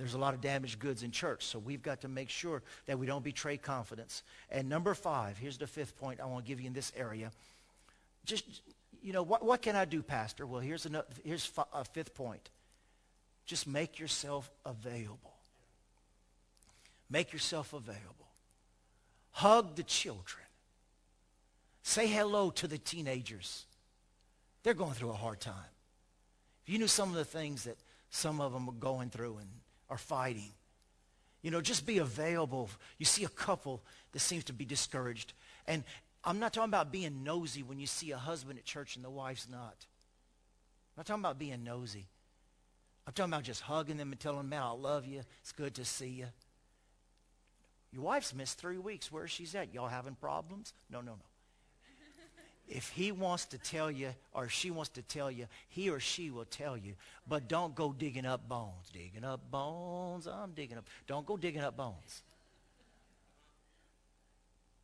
[0.00, 2.98] there's a lot of damaged goods in church, so we've got to make sure that
[2.98, 4.22] we don't betray confidence.
[4.50, 7.30] And number five, here's the fifth point I want to give you in this area.
[8.24, 8.62] Just,
[9.02, 10.46] you know, what, what can I do, Pastor?
[10.46, 12.48] Well, here's, another, here's a fifth point.
[13.44, 15.34] Just make yourself available.
[17.10, 18.28] Make yourself available.
[19.32, 20.44] Hug the children.
[21.82, 23.66] Say hello to the teenagers.
[24.62, 25.54] They're going through a hard time.
[26.64, 27.76] If you knew some of the things that
[28.10, 29.48] some of them are going through and
[29.90, 30.52] are fighting.
[31.42, 32.70] You know, just be available.
[32.98, 35.32] You see a couple that seems to be discouraged.
[35.66, 35.84] And
[36.24, 39.10] I'm not talking about being nosy when you see a husband at church and the
[39.10, 39.86] wife's not.
[40.96, 42.06] I'm not talking about being nosy.
[43.06, 45.22] I'm talking about just hugging them and telling them, man, I love you.
[45.40, 46.26] It's good to see you.
[47.92, 49.10] Your wife's missed three weeks.
[49.10, 49.74] Where she's at?
[49.74, 50.72] Y'all having problems?
[50.90, 51.29] No, no, no
[52.70, 56.30] if he wants to tell you or she wants to tell you, he or she
[56.30, 56.94] will tell you.
[57.28, 58.90] But don't go digging up bones.
[58.92, 60.84] Digging up bones, I'm digging up.
[61.08, 62.22] Don't go digging up bones.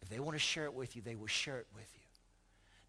[0.03, 2.01] If they want to share it with you, they will share it with you.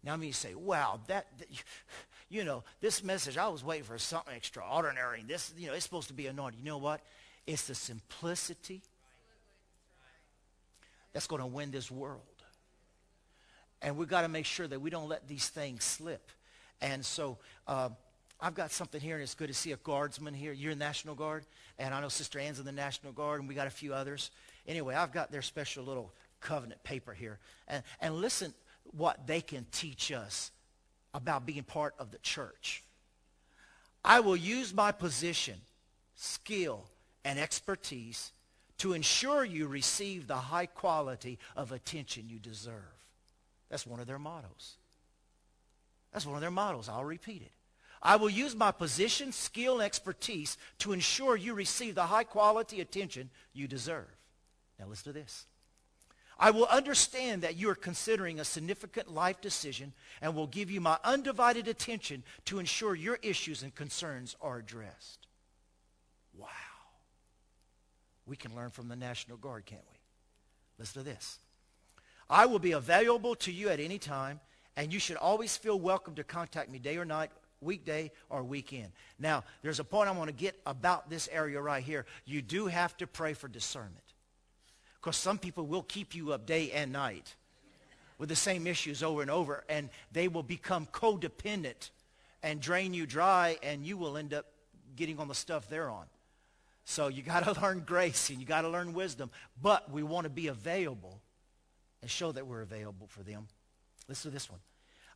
[0.02, 1.48] Now, I mean, you say, wow, that, that,
[2.28, 5.24] you know, this message, I was waiting for something extraordinary.
[5.26, 6.58] This, you know, it's supposed to be anointed.
[6.58, 7.00] You know what?
[7.46, 8.82] It's the simplicity
[11.12, 12.22] that's going to win this world.
[13.82, 16.30] And we've got to make sure that we don't let these things slip.
[16.80, 17.90] And so uh,
[18.40, 20.52] I've got something here, and it's good to see a guardsman here.
[20.52, 21.44] You're in National Guard,
[21.78, 24.30] and I know Sister Ann's in the National Guard, and we got a few others.
[24.66, 27.38] Anyway, I've got their special little covenant paper here.
[27.66, 28.54] And, and listen
[28.96, 30.50] what they can teach us
[31.14, 32.84] about being part of the church.
[34.04, 35.56] I will use my position,
[36.14, 36.84] skill,
[37.24, 38.32] and expertise
[38.78, 42.97] to ensure you receive the high quality of attention you deserve.
[43.70, 44.76] That's one of their mottos.
[46.12, 46.88] That's one of their mottos.
[46.88, 47.52] I'll repeat it.
[48.02, 52.80] I will use my position, skill, and expertise to ensure you receive the high quality
[52.80, 54.06] attention you deserve.
[54.78, 55.46] Now listen to this.
[56.38, 60.80] I will understand that you are considering a significant life decision and will give you
[60.80, 65.26] my undivided attention to ensure your issues and concerns are addressed.
[66.36, 66.46] Wow.
[68.24, 69.98] We can learn from the National Guard, can't we?
[70.78, 71.40] Listen to this.
[72.30, 74.40] I will be available to you at any time,
[74.76, 78.92] and you should always feel welcome to contact me day or night, weekday or weekend.
[79.18, 82.04] Now, there's a point I want to get about this area right here.
[82.26, 83.96] You do have to pray for discernment.
[85.00, 87.34] Because some people will keep you up day and night
[88.18, 91.90] with the same issues over and over, and they will become codependent
[92.42, 94.46] and drain you dry, and you will end up
[94.96, 96.04] getting on the stuff they're on.
[96.84, 99.30] So you got to learn grace and you got to learn wisdom,
[99.62, 101.20] but we want to be available
[102.02, 103.48] and show that we're available for them.
[104.08, 104.60] Listen to this one.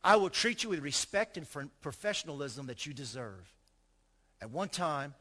[0.03, 1.47] I will treat you with respect and
[1.81, 3.53] professionalism that you deserve.
[4.41, 5.13] At one time,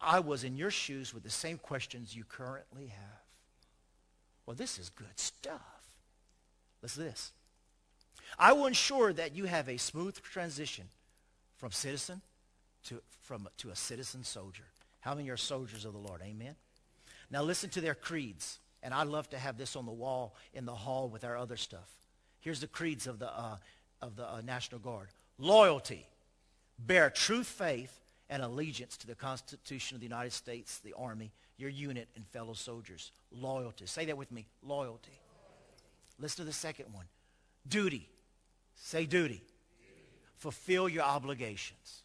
[0.00, 3.20] I was in your shoes with the same questions you currently have.
[4.44, 5.60] Well, this is good stuff.
[6.82, 7.32] Listen to this.
[8.38, 10.84] I will ensure that you have a smooth transition
[11.56, 12.20] from citizen
[12.86, 14.64] to, from, to a citizen soldier.
[15.00, 16.20] How many are soldiers of the Lord?
[16.22, 16.56] Amen.
[17.30, 18.58] Now listen to their creeds.
[18.82, 21.56] And I love to have this on the wall in the hall with our other
[21.56, 21.88] stuff.
[22.40, 23.56] Here's the creeds of the, uh,
[24.00, 25.08] of the uh, National Guard.
[25.38, 26.06] Loyalty.
[26.78, 31.70] Bear true faith and allegiance to the Constitution of the United States, the Army, your
[31.70, 33.12] unit, and fellow soldiers.
[33.30, 33.86] Loyalty.
[33.86, 34.46] Say that with me.
[34.62, 35.12] Loyalty.
[36.18, 37.06] Listen to the second one.
[37.68, 38.08] Duty.
[38.74, 39.34] Say duty.
[39.34, 39.42] duty.
[40.38, 42.02] Fulfill your obligations.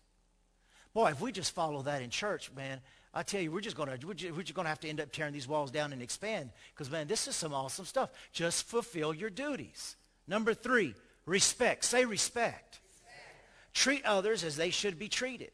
[0.93, 2.81] Boy, if we just follow that in church, man,
[3.17, 5.11] I tell you, we're just going to we're just, going to have to end up
[5.11, 8.11] tearing these walls down and expand because man, this is some awesome stuff.
[8.31, 9.95] Just fulfill your duties.
[10.27, 10.93] Number three,
[11.25, 11.83] respect.
[11.83, 12.79] Say respect.
[12.85, 13.73] respect.
[13.73, 15.49] Treat others as they should be treated.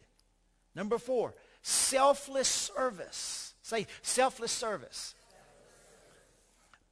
[0.76, 3.54] Number four, selfless service.
[3.62, 5.16] Say selfless service.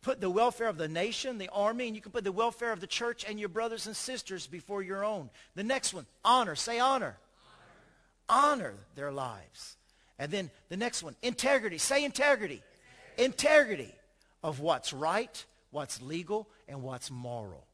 [0.02, 2.80] Put the welfare of the nation, the army, and you can put the welfare of
[2.80, 5.32] the church and your brothers and sisters before your own.
[5.54, 6.56] The next one, honor.
[6.56, 7.18] Say honor.
[8.30, 9.76] Honor, honor their lives.
[10.22, 11.80] And then the next one, integrity.
[11.80, 12.62] Say integrity.
[13.18, 13.92] Integrity,
[14.44, 17.66] of what's right, what's legal, and what's moral.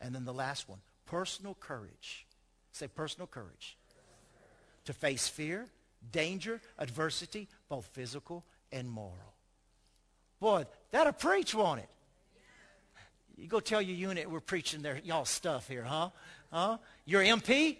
[0.00, 2.24] And then the last one, personal courage.
[2.70, 3.76] Say personal courage.
[4.84, 5.66] To face fear,
[6.12, 9.34] danger, adversity, both physical and moral.
[10.38, 11.88] Boy, that'll preach, won't it?
[13.36, 16.10] You go tell your unit we're preaching their y'all stuff here, huh?
[16.52, 16.78] Huh?
[17.06, 17.78] Your MP?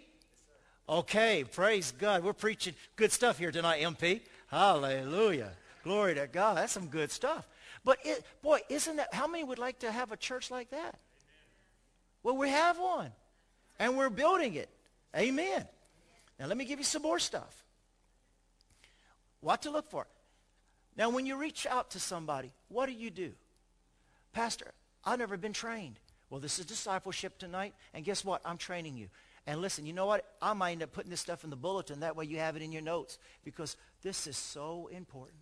[0.89, 2.23] Okay, praise God.
[2.23, 4.21] We're preaching good stuff here tonight, MP.
[4.47, 5.51] Hallelujah.
[5.83, 6.57] Glory to God.
[6.57, 7.47] That's some good stuff.
[7.83, 10.97] But it, boy, isn't that how many would like to have a church like that?
[12.23, 13.11] Well, we have one.
[13.79, 14.69] And we're building it.
[15.15, 15.65] Amen.
[16.39, 17.63] Now let me give you some more stuff.
[19.41, 20.07] What to look for.
[20.97, 23.33] Now when you reach out to somebody, what do you do?
[24.33, 24.71] Pastor,
[25.05, 25.99] I've never been trained.
[26.29, 28.41] Well, this is discipleship tonight, and guess what?
[28.43, 29.07] I'm training you.
[29.47, 30.25] And listen, you know what?
[30.41, 32.01] I might end up putting this stuff in the bulletin.
[32.01, 35.39] That way you have it in your notes because this is so important.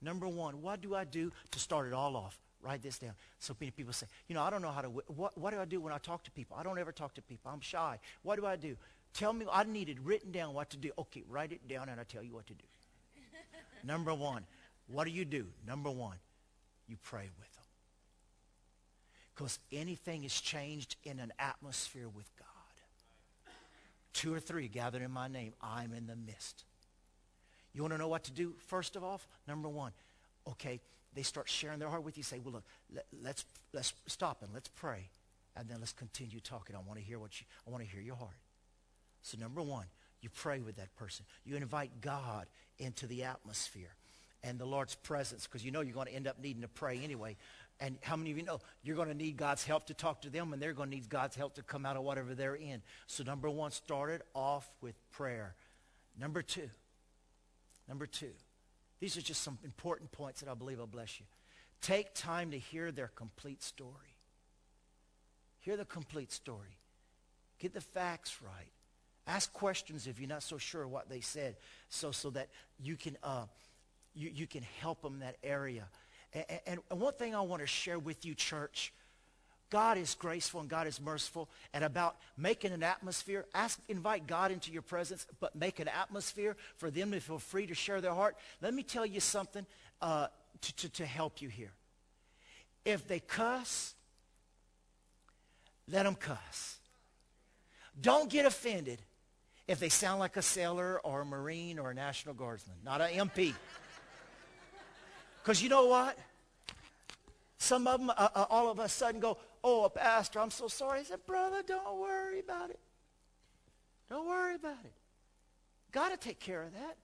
[0.00, 2.38] Number one, what do I do to start it all off?
[2.62, 3.12] Write this down.
[3.40, 5.64] So many people say, you know, I don't know how to, what, what do I
[5.64, 6.56] do when I talk to people?
[6.58, 7.50] I don't ever talk to people.
[7.52, 7.98] I'm shy.
[8.22, 8.76] What do I do?
[9.14, 10.90] Tell me, I need it written down what to do.
[10.96, 12.64] Okay, write it down and I'll tell you what to do.
[13.84, 14.44] Number one,
[14.86, 15.46] what do you do?
[15.66, 16.16] Number one,
[16.86, 17.64] you pray with them.
[19.34, 22.55] Because anything is changed in an atmosphere with God.
[24.16, 26.64] Two or three gathered in my name, I'm in the midst.
[27.74, 28.54] You want to know what to do?
[28.66, 29.92] First of all, number one,
[30.48, 30.80] okay,
[31.12, 32.22] they start sharing their heart with you.
[32.22, 35.10] Say, well, look, let, let's, let's stop and let's pray.
[35.54, 36.74] And then let's continue talking.
[36.74, 38.38] I want to hear what you, I want to hear your heart.
[39.20, 39.84] So number one,
[40.22, 41.26] you pray with that person.
[41.44, 42.46] You invite God
[42.78, 43.96] into the atmosphere
[44.42, 47.00] and the Lord's presence because you know you're going to end up needing to pray
[47.04, 47.36] anyway.
[47.78, 50.30] And how many of you know you're going to need God's help to talk to
[50.30, 52.82] them and they're going to need God's help to come out of whatever they're in.
[53.06, 55.54] So number one, started off with prayer.
[56.18, 56.70] Number two,
[57.86, 58.32] number two,
[59.00, 61.26] these are just some important points that I believe will bless you.
[61.82, 64.16] Take time to hear their complete story.
[65.60, 66.78] Hear the complete story.
[67.58, 68.70] Get the facts right.
[69.26, 71.56] Ask questions if you're not so sure what they said
[71.88, 72.48] so, so that
[72.78, 73.46] you can, uh,
[74.14, 75.88] you, you can help them that area.
[76.36, 78.92] And, and one thing I want to share with you, church,
[79.70, 81.48] God is graceful and God is merciful.
[81.72, 86.56] And about making an atmosphere, ask, invite God into your presence, but make an atmosphere
[86.76, 88.36] for them to feel free to share their heart.
[88.60, 89.64] Let me tell you something
[90.02, 90.28] uh,
[90.60, 91.72] to, to, to help you here.
[92.84, 93.94] If they cuss,
[95.90, 96.78] let them cuss.
[98.00, 99.00] Don't get offended.
[99.66, 103.28] if they sound like a sailor or a Marine or a National Guardsman, not an
[103.28, 103.54] MP.
[105.42, 106.16] Because you know what?
[107.58, 111.00] Some of them, uh, uh, all of a sudden go, oh, pastor, I'm so sorry.
[111.00, 112.78] I said, brother, don't worry about it.
[114.10, 114.92] Don't worry about it.
[115.92, 116.96] Got to take care of that.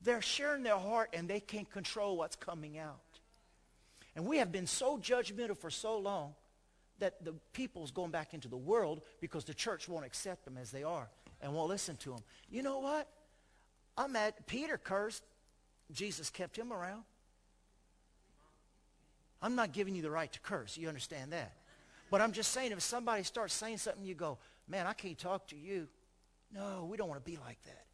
[0.00, 3.00] They're sharing their heart and they can't control what's coming out.
[4.14, 6.34] And we have been so judgmental for so long
[7.00, 10.70] that the people's going back into the world because the church won't accept them as
[10.70, 11.08] they are
[11.40, 12.20] and won't listen to them.
[12.48, 13.08] You know what?
[13.96, 14.34] I'm mad.
[14.46, 15.24] Peter cursed.
[15.92, 17.02] Jesus kept him around.
[19.44, 20.78] I'm not giving you the right to curse.
[20.78, 21.52] You understand that?
[22.10, 25.48] But I'm just saying if somebody starts saying something, you go, man, I can't talk
[25.48, 25.86] to you.
[26.50, 27.84] No, we don't want to be like that.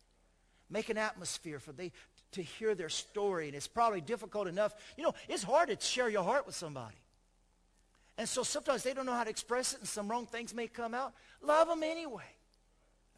[0.71, 1.91] Make an atmosphere for they
[2.33, 3.49] to hear their story.
[3.49, 4.77] And it's probably difficult enough.
[4.97, 6.95] You know, it's hard to share your heart with somebody.
[8.17, 10.69] And so sometimes they don't know how to express it and some wrong things may
[10.69, 11.15] come out.
[11.43, 12.31] Love them anyway.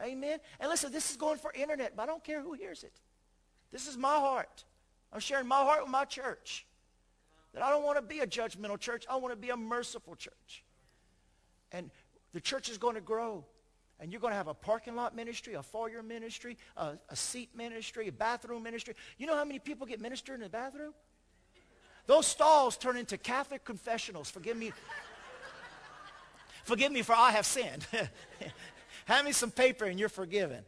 [0.02, 0.38] Amen.
[0.58, 2.94] And listen, this is going for internet, but I don't care who hears it.
[3.70, 4.64] This is my heart.
[5.12, 6.64] I'm sharing my heart with my church.
[7.54, 9.04] That I don't want to be a judgmental church.
[9.10, 10.64] I want to be a merciful church.
[11.70, 11.90] And
[12.32, 13.44] the church is going to grow.
[14.00, 17.50] And you're going to have a parking lot ministry, a foyer ministry, a, a seat
[17.54, 18.94] ministry, a bathroom ministry.
[19.16, 20.92] You know how many people get ministered in the bathroom?
[22.06, 24.30] Those stalls turn into Catholic confessionals.
[24.30, 24.72] Forgive me.
[26.64, 27.86] Forgive me for I have sinned.
[29.04, 30.58] Hand me some paper and you're forgiven.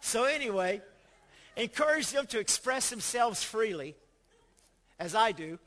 [0.00, 0.82] so anyway,
[1.56, 3.96] encourage them to express themselves freely,
[4.98, 5.58] as I do.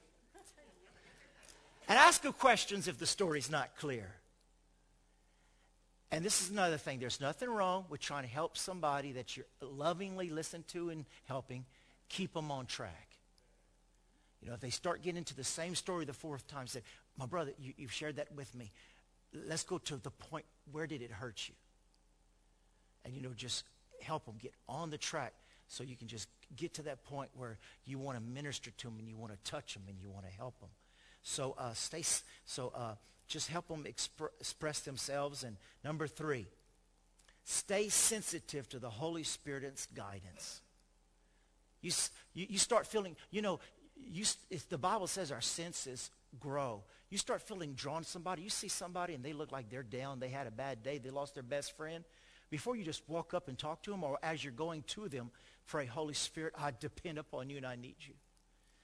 [1.89, 4.11] And ask them questions if the story's not clear.
[6.11, 6.99] And this is another thing.
[6.99, 11.65] There's nothing wrong with trying to help somebody that you're lovingly listening to and helping.
[12.09, 13.07] Keep them on track.
[14.41, 16.81] You know, if they start getting into the same story the fourth time, say,
[17.17, 18.71] my brother, you, you've shared that with me.
[19.33, 21.55] Let's go to the point, where did it hurt you?
[23.03, 23.65] And, you know, just
[24.01, 25.33] help them get on the track
[25.67, 28.97] so you can just get to that point where you want to minister to them
[28.99, 30.69] and you want to touch them and you want to help them.
[31.23, 32.03] So uh, stay,
[32.45, 32.95] so uh,
[33.27, 35.43] just help them expr- express themselves.
[35.43, 36.47] And number three,
[37.43, 40.61] stay sensitive to the Holy Spirit's guidance.
[41.81, 41.91] You,
[42.33, 43.59] you, you start feeling, you know,
[43.95, 44.25] you,
[44.69, 48.41] the Bible says our senses grow, you start feeling drawn to somebody.
[48.41, 50.19] You see somebody and they look like they're down.
[50.19, 50.97] They had a bad day.
[50.97, 52.03] They lost their best friend.
[52.49, 55.31] Before you just walk up and talk to them or as you're going to them,
[55.67, 58.13] pray, Holy Spirit, I depend upon you and I need you.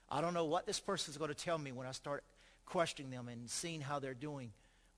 [0.08, 2.24] I don't know what this person is going to tell me when I start
[2.66, 4.52] questioning them and seeing how they're doing.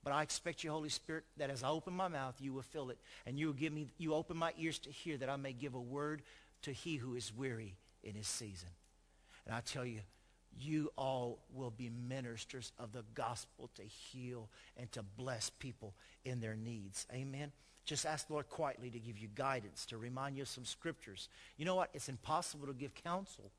[0.05, 2.91] But I expect you, Holy Spirit, that as I open my mouth, you will fill
[2.91, 2.99] it.
[3.27, 5.75] And you will give me, you open my ears to hear that I may give
[5.75, 6.23] a word
[6.63, 8.69] to he who is weary in his season.
[9.47, 10.01] And I tell you,
[10.59, 16.41] you all will be ministers of the gospel to heal and to bless people in
[16.41, 17.07] their needs.
[17.13, 17.53] Amen.
[17.87, 21.29] Just ask the Lord quietly to give you guidance, to remind you of some scriptures.
[21.57, 21.91] You know what?
[21.95, 23.51] It's impossible to give counsel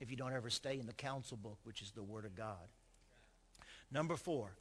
[0.00, 2.56] if you don't ever stay in the counsel book, which is the Word of God.
[3.92, 4.52] Number four,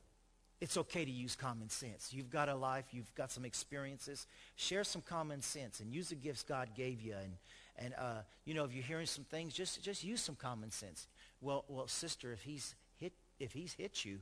[0.59, 2.11] it's okay to use common sense.
[2.11, 4.27] You've got a life, you've got some experiences.
[4.57, 7.13] Share some common sense and use the gifts God gave you.
[7.13, 7.33] And,
[7.77, 11.07] and uh, you know, if you're hearing some things, just, just use some common sense.
[11.39, 14.19] Well, well, sister, if he's hit, if he's hit you,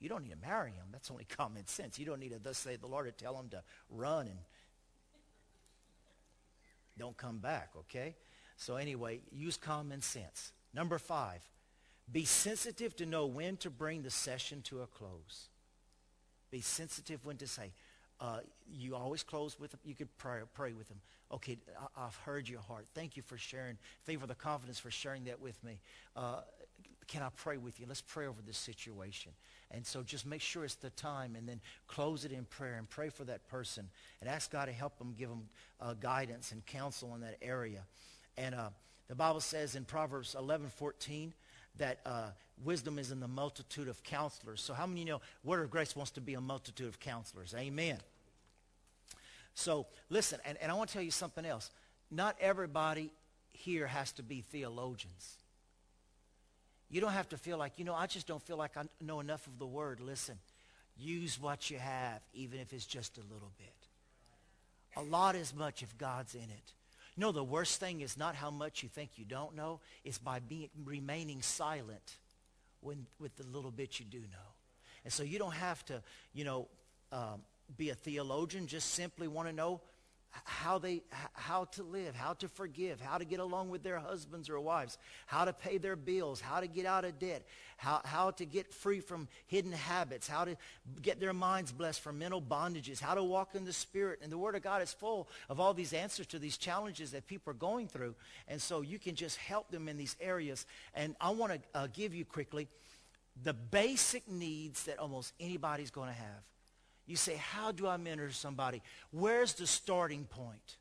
[0.00, 0.86] you don't need to marry him.
[0.92, 1.98] That's only common sense.
[1.98, 4.38] You don't need to thus say the Lord to tell him to run and
[6.98, 8.16] don't come back, okay?
[8.56, 10.52] So anyway, use common sense.
[10.74, 11.40] Number five,
[12.12, 15.48] be sensitive to know when to bring the session to a close.
[16.50, 17.72] Be sensitive when to say,
[18.20, 18.40] uh,
[18.70, 19.80] you always close with them.
[19.82, 21.00] You could pray, pray with them.
[21.32, 21.56] Okay,
[21.96, 22.86] I, have heard your heart.
[22.94, 23.78] Thank you for sharing.
[24.04, 25.80] Thank you for the confidence for sharing that with me.
[26.14, 26.40] Uh,
[27.10, 27.86] can I pray with you?
[27.88, 29.32] Let's pray over this situation.
[29.72, 32.88] And so just make sure it's the time and then close it in prayer and
[32.88, 33.88] pray for that person
[34.20, 35.48] and ask God to help them, give them
[35.80, 37.82] uh, guidance and counsel in that area.
[38.38, 38.68] And uh,
[39.08, 41.34] the Bible says in Proverbs 11, 14,
[41.78, 42.28] that uh,
[42.64, 44.60] wisdom is in the multitude of counselors.
[44.60, 47.56] So how many you know Word of Grace wants to be a multitude of counselors?
[47.58, 47.98] Amen.
[49.54, 51.72] So listen, and, and I want to tell you something else.
[52.08, 53.10] Not everybody
[53.52, 55.39] here has to be theologians.
[56.90, 59.20] You don't have to feel like, you know, I just don't feel like I know
[59.20, 60.00] enough of the Word.
[60.00, 60.36] Listen,
[60.98, 63.74] use what you have, even if it's just a little bit.
[64.96, 66.72] A lot is much if God's in it.
[67.16, 69.80] Know, the worst thing is not how much you think you don't know.
[70.04, 72.16] It's by being, remaining silent
[72.80, 74.50] when, with the little bit you do know.
[75.04, 76.68] And so you don't have to, you know,
[77.12, 77.42] um,
[77.76, 78.66] be a theologian.
[78.66, 79.80] Just simply want to know
[80.44, 81.02] how they
[81.32, 84.98] how to live, how to forgive, how to get along with their husbands or wives,
[85.26, 87.44] how to pay their bills, how to get out of debt,
[87.76, 90.56] how, how to get free from hidden habits, how to
[91.02, 94.20] get their minds blessed from mental bondages, how to walk in the spirit.
[94.22, 97.26] And the word of God is full of all these answers to these challenges that
[97.26, 98.14] people are going through.
[98.48, 100.66] And so you can just help them in these areas.
[100.94, 102.68] And I want to uh, give you quickly
[103.42, 106.49] the basic needs that almost anybody's going to have.
[107.10, 108.82] You say, how do I mentor somebody?
[109.10, 110.76] Where's the starting point?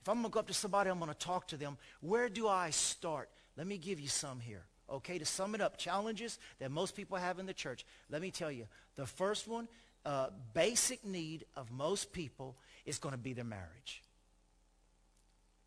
[0.00, 1.76] If I'm going to go up to somebody, I'm going to talk to them.
[2.00, 3.28] Where do I start?
[3.54, 4.62] Let me give you some here.
[4.88, 7.84] Okay, to sum it up, challenges that most people have in the church.
[8.08, 8.66] Let me tell you,
[8.96, 9.68] the first one,
[10.06, 12.56] uh, basic need of most people
[12.86, 14.02] is going to be their marriage.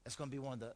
[0.03, 0.73] That's going to be one of the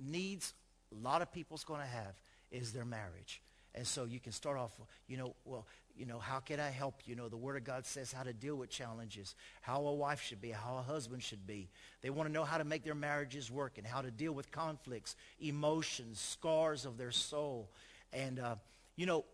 [0.00, 0.54] needs
[0.92, 2.14] a lot of people's going to have
[2.52, 3.42] is their marriage.
[3.74, 4.72] And so you can start off,
[5.08, 5.66] you know, well,
[5.96, 7.02] you know, how can I help?
[7.06, 10.22] You know, the Word of God says how to deal with challenges, how a wife
[10.22, 11.68] should be, how a husband should be.
[12.02, 14.50] They want to know how to make their marriages work and how to deal with
[14.50, 17.70] conflicts, emotions, scars of their soul.
[18.12, 18.56] And, uh,
[18.96, 19.24] you know,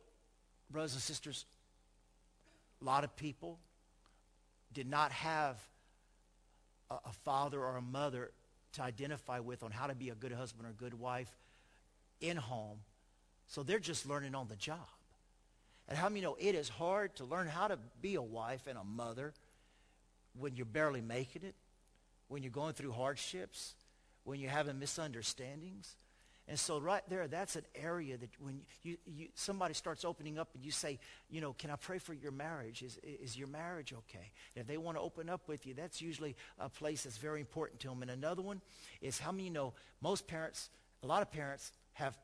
[0.70, 1.45] brothers and sisters,
[2.80, 3.59] a lot of people
[4.72, 5.59] did not have
[6.91, 8.30] a, a father or a mother
[8.72, 11.30] to identify with on how to be a good husband or good wife
[12.20, 12.78] in home
[13.51, 14.78] so they're just learning on the job.
[15.88, 18.78] And how many know it is hard to learn how to be a wife and
[18.78, 19.34] a mother
[20.38, 21.57] when you're barely making it,
[22.28, 23.74] when you're going through hardships,
[24.22, 25.96] when you're having misunderstandings.
[26.46, 30.51] And so right there, that's an area that when you, you, somebody starts opening up
[30.55, 32.82] and you say, you know, can I pray for your marriage?
[32.82, 34.30] Is, is your marriage okay?
[34.55, 37.40] And if they want to open up with you, that's usually a place that's very
[37.40, 38.03] important to them.
[38.03, 38.61] And another one
[39.01, 40.70] is how many know most parents,
[41.03, 42.16] a lot of parents have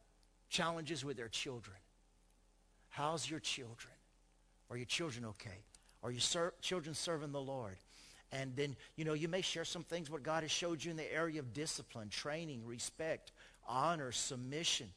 [0.49, 1.77] challenges with their children.
[2.89, 3.93] How's your children?
[4.71, 5.65] Are your children okay?
[6.03, 7.77] Are your ser- children serving the Lord?
[8.33, 10.97] And then, you know, you may share some things what God has showed you in
[10.97, 13.33] the area of discipline, training, respect,
[13.69, 14.89] honor, submission.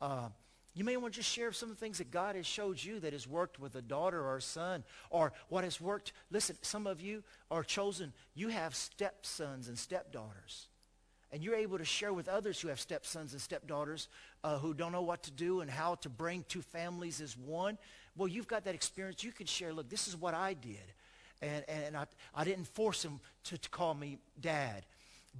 [0.00, 0.28] Uh,
[0.74, 2.98] you may want to just share some of the things that God has showed you
[3.00, 6.12] that has worked with a daughter or a son or what has worked.
[6.30, 8.12] Listen, some of you are chosen.
[8.34, 10.66] You have stepsons and stepdaughters
[11.34, 14.06] and you're able to share with others who have stepsons and stepdaughters
[14.44, 17.76] uh, who don't know what to do and how to bring two families as one,
[18.16, 19.24] well, you've got that experience.
[19.24, 20.76] You can share, look, this is what I did.
[21.42, 22.06] And, and I,
[22.36, 24.84] I didn't force them to, to call me dad.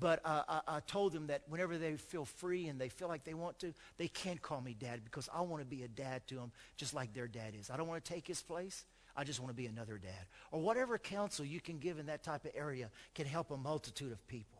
[0.00, 3.22] But uh, I, I, told them that whenever they feel free and they feel like
[3.22, 6.26] they want to, they can call me dad because I want to be a dad
[6.26, 7.70] to them just like their dad is.
[7.70, 8.84] I don't want to take his place.
[9.16, 10.26] I just want to be another dad.
[10.50, 14.10] Or whatever counsel you can give in that type of area can help a multitude
[14.10, 14.53] of people.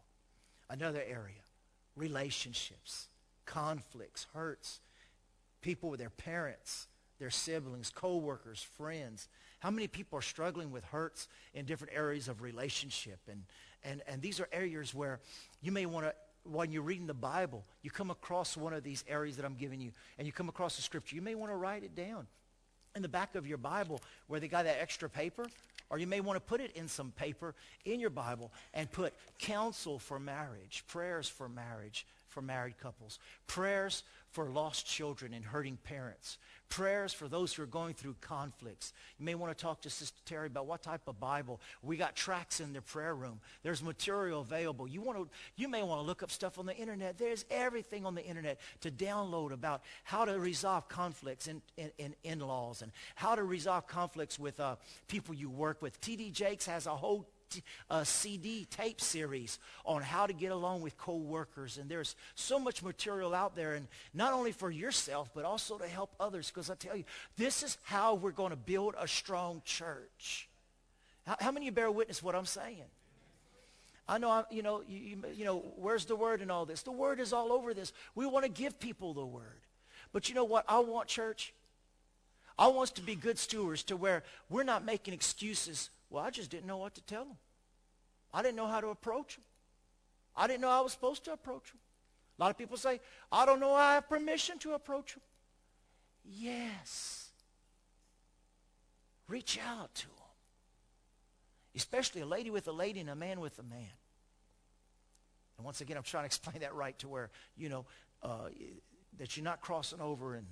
[0.70, 1.42] Another area,
[1.96, 3.08] relationships,
[3.44, 4.80] conflicts, hurts,
[5.60, 6.88] people with their parents,
[7.18, 9.28] their siblings, co-workers, friends.
[9.60, 13.18] How many people are struggling with hurts in different areas of relationship?
[13.30, 13.44] And,
[13.82, 15.20] and, and these are areas where
[15.62, 16.14] you may want to,
[16.50, 19.80] when you're reading the Bible, you come across one of these areas that I'm giving
[19.80, 21.16] you, and you come across the scripture.
[21.16, 22.26] You may want to write it down
[22.94, 25.46] in the back of your Bible where they got that extra paper.
[25.94, 29.14] Or you may want to put it in some paper in your Bible and put
[29.38, 32.04] counsel for marriage, prayers for marriage
[32.34, 37.66] for married couples, prayers for lost children and hurting parents, prayers for those who are
[37.66, 38.92] going through conflicts.
[39.16, 41.60] You may want to talk to Sister Terry about what type of Bible.
[41.84, 43.38] We got tracks in the prayer room.
[43.62, 44.88] There's material available.
[44.88, 47.16] You, want to, you may want to look up stuff on the internet.
[47.16, 52.14] There's everything on the internet to download about how to resolve conflicts in, in, in
[52.24, 54.74] in-laws and how to resolve conflicts with uh,
[55.06, 56.00] people you work with.
[56.00, 56.30] T.D.
[56.30, 57.28] Jakes has a whole
[57.90, 61.78] a uh, CD tape series on how to get along with co-workers.
[61.78, 65.86] And there's so much material out there, and not only for yourself, but also to
[65.86, 66.50] help others.
[66.50, 67.04] Because I tell you,
[67.36, 70.48] this is how we're going to build a strong church.
[71.26, 72.84] How, how many of you bear witness what I'm saying?
[74.06, 76.82] I know, I, you know, you, you know, where's the word in all this?
[76.82, 77.92] The word is all over this.
[78.14, 79.60] We want to give people the word.
[80.12, 81.54] But you know what I want, church?
[82.58, 86.30] I want us to be good stewards to where we're not making excuses well, I
[86.30, 87.36] just didn't know what to tell them.
[88.32, 89.44] I didn't know how to approach them.
[90.36, 91.78] I didn't know I was supposed to approach them.
[92.38, 93.00] A lot of people say,
[93.30, 95.22] I don't know I have permission to approach them.
[96.24, 97.28] Yes.
[99.28, 100.14] Reach out to them.
[101.76, 103.92] Especially a lady with a lady and a man with a man.
[105.56, 107.86] And once again, I'm trying to explain that right to where, you know,
[108.22, 108.48] uh,
[109.18, 110.46] that you're not crossing over and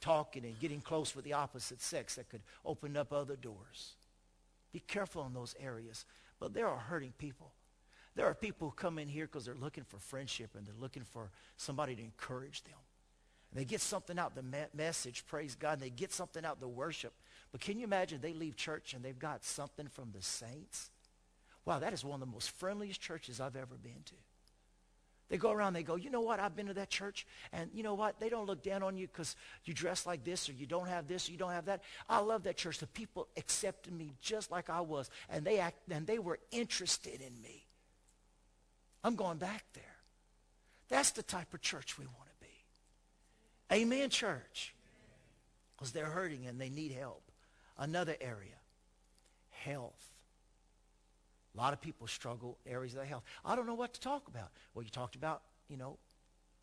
[0.00, 3.94] talking and getting close with the opposite sex that could open up other doors.
[4.72, 6.04] Be careful in those areas.
[6.40, 7.52] But there are hurting people.
[8.14, 11.04] There are people who come in here because they're looking for friendship and they're looking
[11.04, 12.78] for somebody to encourage them.
[13.50, 16.60] And they get something out the me- message, praise God, and they get something out
[16.60, 17.12] the worship.
[17.52, 20.90] But can you imagine they leave church and they've got something from the saints?
[21.64, 24.14] Wow, that is one of the most friendliest churches I've ever been to.
[25.32, 27.82] They go around, they go, you know what, I've been to that church, and you
[27.82, 30.66] know what, they don't look down on you because you dress like this, or you
[30.66, 31.80] don't have this, or you don't have that.
[32.06, 32.76] I love that church.
[32.76, 37.22] The people accepted me just like I was, and they, act, and they were interested
[37.22, 37.64] in me.
[39.02, 39.96] I'm going back there.
[40.90, 43.80] That's the type of church we want to be.
[43.80, 44.74] Amen, church.
[45.74, 47.22] Because they're hurting and they need help.
[47.78, 48.60] Another area,
[49.48, 50.11] health.
[51.54, 53.24] A lot of people struggle areas of their health.
[53.44, 54.50] I don't know what to talk about.
[54.74, 55.98] Well, you talked about, you know,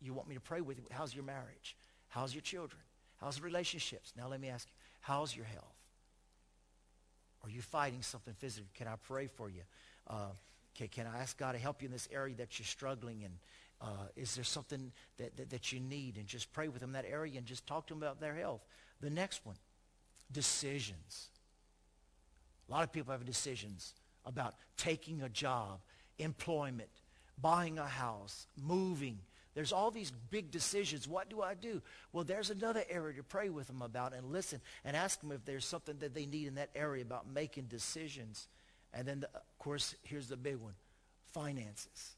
[0.00, 0.84] you want me to pray with you.
[0.90, 1.76] How's your marriage?
[2.08, 2.82] How's your children?
[3.20, 4.12] How's the relationships?
[4.16, 5.76] Now let me ask you, how's your health?
[7.44, 8.70] Are you fighting something physically?
[8.74, 9.62] Can I pray for you?
[10.06, 10.30] Uh,
[10.74, 13.30] can, can I ask God to help you in this area that you're struggling in?
[13.80, 16.16] Uh, is there something that, that, that you need?
[16.16, 18.62] And just pray with them that area and just talk to them about their health.
[19.00, 19.56] The next one,
[20.32, 21.28] decisions.
[22.68, 25.80] A lot of people have decisions about taking a job,
[26.18, 26.90] employment,
[27.40, 29.18] buying a house, moving.
[29.54, 31.08] There's all these big decisions.
[31.08, 31.82] What do I do?
[32.12, 35.44] Well, there's another area to pray with them about and listen and ask them if
[35.44, 38.48] there's something that they need in that area about making decisions.
[38.94, 40.74] And then, the, of course, here's the big one,
[41.32, 42.16] finances.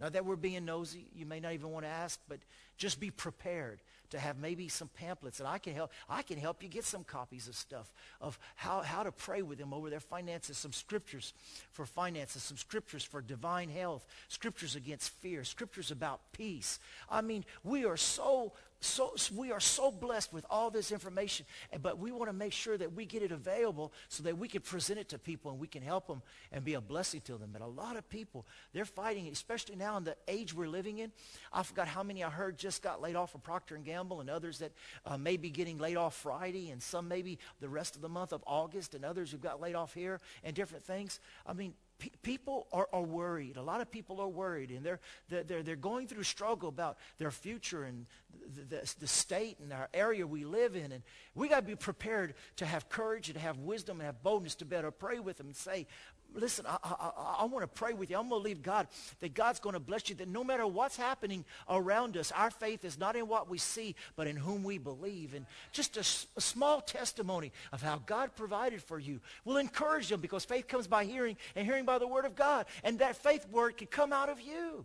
[0.00, 1.08] Now that we're being nosy.
[1.14, 2.38] You may not even want to ask, but
[2.76, 3.80] just be prepared
[4.10, 7.04] to have maybe some pamphlets and I can help I can help you get some
[7.04, 11.32] copies of stuff of how, how to pray with them over their finances, some scriptures
[11.72, 16.78] for finances, some scriptures for divine health, scriptures against fear, scriptures about peace.
[17.10, 21.46] I mean, we are so so we are so blessed with all this information,
[21.82, 24.60] but we want to make sure that we get it available so that we can
[24.60, 26.22] present it to people and we can help them
[26.52, 27.50] and be a blessing to them.
[27.52, 31.10] But a lot of people, they're fighting, especially now in the age we're living in.
[31.52, 34.30] I forgot how many I heard just got laid off from Procter & Gamble and
[34.30, 34.72] others that
[35.04, 38.32] uh, may be getting laid off Friday and some maybe the rest of the month
[38.32, 41.18] of August and others who got laid off here and different things.
[41.44, 41.74] I mean,
[42.22, 43.56] people are, are worried.
[43.56, 47.30] A lot of people are worried, and they're, they're, they're going through struggle about their
[47.30, 48.06] future and
[48.54, 50.92] the, the, the state and our area we live in.
[50.92, 51.02] And
[51.34, 54.54] we got to be prepared to have courage and to have wisdom and have boldness
[54.56, 55.86] to better pray with them and say,
[56.34, 58.18] listen, I, I, I want to pray with you.
[58.18, 58.88] I'm going to believe God
[59.20, 62.84] that God's going to bless you, that no matter what's happening around us, our faith
[62.84, 65.34] is not in what we see, but in whom we believe.
[65.34, 66.00] And just a,
[66.36, 70.86] a small testimony of how God provided for you will encourage them because faith comes
[70.86, 72.66] by hearing and hearing by the word of God.
[72.84, 74.84] And that faith word can come out of you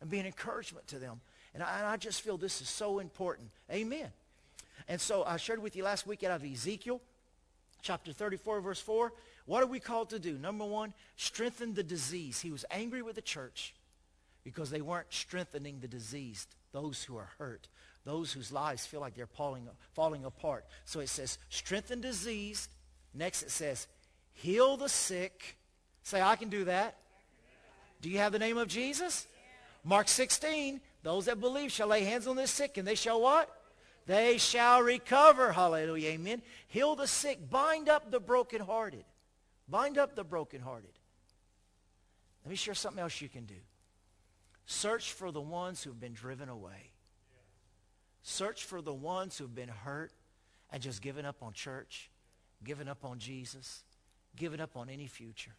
[0.00, 1.20] and be an encouragement to them.
[1.54, 3.48] And I, and I just feel this is so important.
[3.70, 4.08] Amen.
[4.88, 7.00] And so I shared with you last week out of Ezekiel
[7.82, 9.12] chapter 34, verse 4.
[9.46, 10.36] What are we called to do?
[10.36, 12.40] Number one, strengthen the disease.
[12.40, 13.74] He was angry with the church
[14.44, 17.68] because they weren't strengthening the diseased, those who are hurt,
[18.04, 20.64] those whose lives feel like they're falling, falling apart.
[20.84, 22.70] So it says, strengthen diseased.
[23.14, 23.86] Next it says,
[24.32, 25.56] heal the sick.
[26.02, 26.96] Say, I can do that.
[28.02, 29.26] Do you have the name of Jesus?
[29.84, 33.48] Mark 16, those that believe shall lay hands on the sick and they shall what?
[34.06, 35.52] They shall recover.
[35.52, 36.10] Hallelujah.
[36.10, 36.42] Amen.
[36.68, 37.50] Heal the sick.
[37.50, 39.04] Bind up the brokenhearted.
[39.68, 40.92] Bind up the brokenhearted.
[42.44, 43.54] Let me share something else you can do.
[44.66, 46.90] Search for the ones who've been driven away.
[48.22, 50.12] Search for the ones who've been hurt
[50.70, 52.10] and just given up on church,
[52.64, 53.84] given up on Jesus,
[54.36, 55.52] given up on any future.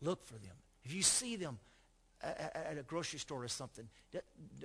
[0.00, 0.56] Look for them.
[0.84, 1.58] If you see them
[2.22, 3.88] at a grocery store or something,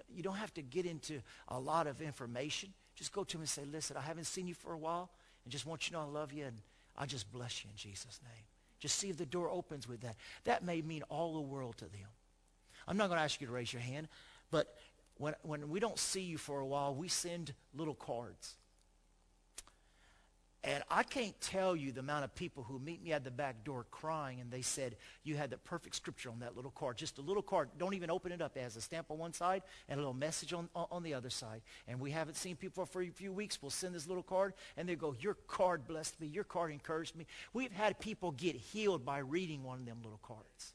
[0.09, 2.73] you don't have to get into a lot of information.
[2.95, 5.09] Just go to them and say, listen, I haven't seen you for a while
[5.43, 6.57] and just want you to know I love you and
[6.99, 8.43] I just bless you in Jesus' name.
[8.79, 10.15] Just see if the door opens with that.
[10.43, 12.07] That may mean all the world to them.
[12.87, 14.07] I'm not going to ask you to raise your hand,
[14.51, 14.75] but
[15.15, 18.55] when, when we don't see you for a while, we send little cards.
[20.61, 23.63] And I can't tell you the amount of people who meet me at the back
[23.63, 26.97] door crying and they said, you had the perfect scripture on that little card.
[26.97, 27.69] Just a little card.
[27.77, 28.57] Don't even open it up.
[28.57, 31.29] It has a stamp on one side and a little message on, on the other
[31.29, 31.61] side.
[31.87, 33.61] And we haven't seen people for a few weeks.
[33.61, 36.27] We'll send this little card and they go, your card blessed me.
[36.27, 37.25] Your card encouraged me.
[37.53, 40.73] We've had people get healed by reading one of them little cards.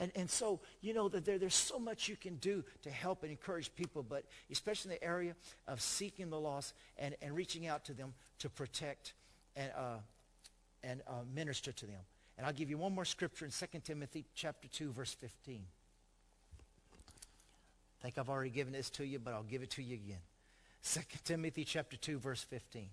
[0.00, 3.22] And, and so, you know, that there, there's so much you can do to help
[3.22, 5.36] and encourage people, but especially in the area
[5.68, 9.12] of seeking the lost and, and reaching out to them to protect
[9.56, 9.98] and, uh,
[10.82, 12.00] and uh, minister to them.
[12.38, 15.60] And I'll give you one more scripture in 2 Timothy chapter 2, verse 15.
[18.00, 20.20] I think I've already given this to you, but I'll give it to you again.
[20.82, 22.88] 2 Timothy chapter 2, verse 15.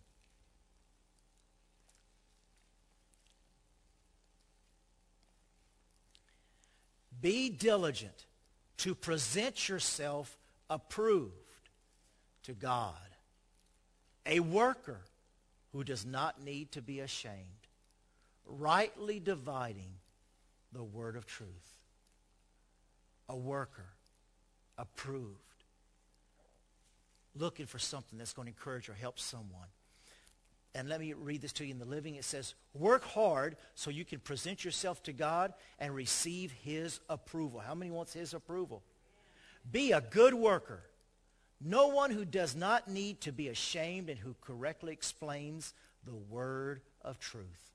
[7.21, 8.25] Be diligent
[8.77, 10.37] to present yourself
[10.69, 11.33] approved
[12.43, 12.93] to God,
[14.25, 15.01] a worker
[15.71, 17.67] who does not need to be ashamed,
[18.45, 19.95] rightly dividing
[20.71, 21.49] the word of truth.
[23.29, 23.89] A worker,
[24.77, 25.63] approved,
[27.35, 29.67] looking for something that's going to encourage or help someone.
[30.77, 32.15] And let me read this to you in the living.
[32.15, 37.59] It says, work hard so you can present yourself to God and receive his approval.
[37.59, 38.83] How many wants his approval?
[39.71, 40.83] Be a good worker.
[41.59, 45.73] No one who does not need to be ashamed and who correctly explains
[46.05, 47.71] the word of truth.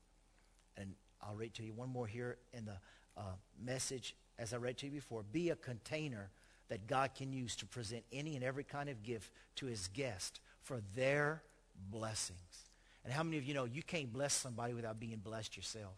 [0.77, 2.77] And I'll read to you one more here in the
[3.17, 5.23] uh, message as I read to you before.
[5.29, 6.29] Be a container
[6.69, 10.39] that God can use to present any and every kind of gift to his guest
[10.61, 11.43] for their
[11.91, 12.62] blessings.
[13.03, 15.93] And how many of you know you can't bless somebody without being blessed yourself?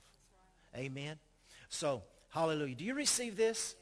[0.74, 0.86] Right.
[0.86, 1.18] Amen.
[1.70, 2.76] So, hallelujah.
[2.76, 3.76] Do you receive this?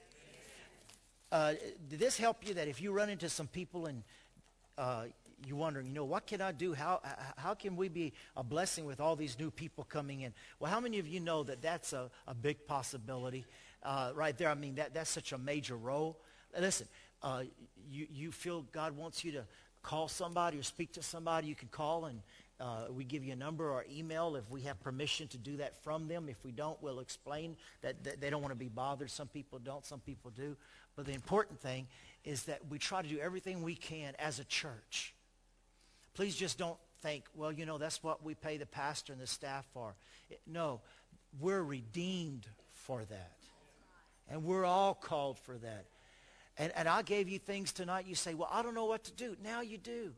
[1.31, 1.53] Uh,
[1.89, 4.03] did this help you that if you run into some people and
[4.77, 5.05] uh,
[5.45, 6.73] you're wondering, you know, what can I do?
[6.73, 7.01] How,
[7.37, 10.33] how can we be a blessing with all these new people coming in?
[10.59, 13.45] Well, how many of you know that that's a, a big possibility
[13.81, 14.49] uh, right there?
[14.49, 16.19] I mean, that, that's such a major role.
[16.59, 16.87] Listen,
[17.21, 17.43] uh,
[17.89, 19.43] you, you feel God wants you to
[19.81, 22.21] call somebody or speak to somebody, you can call and
[22.59, 25.75] uh, we give you a number or email if we have permission to do that
[25.83, 26.27] from them.
[26.29, 29.09] If we don't, we'll explain that, that they don't want to be bothered.
[29.09, 30.55] Some people don't, some people do.
[30.95, 31.87] But the important thing
[32.23, 35.13] is that we try to do everything we can as a church.
[36.13, 39.27] Please just don't think, well, you know, that's what we pay the pastor and the
[39.27, 39.95] staff for.
[40.29, 40.79] It, no,
[41.39, 43.31] we're redeemed for that.
[44.29, 45.85] And we're all called for that.
[46.57, 48.05] And, and I gave you things tonight.
[48.07, 49.35] You say, well, I don't know what to do.
[49.43, 50.13] Now you do.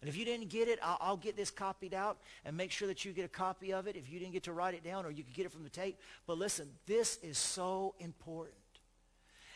[0.00, 2.86] And if you didn't get it, I'll, I'll, get this copied out and make sure
[2.86, 5.04] that you get a copy of it if you didn't get to write it down
[5.04, 5.98] or you could get it from the tape.
[6.26, 8.54] But listen, this is so important.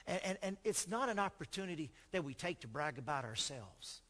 [0.06, 4.00] And, and, and it's not an opportunity that we take to brag about ourselves.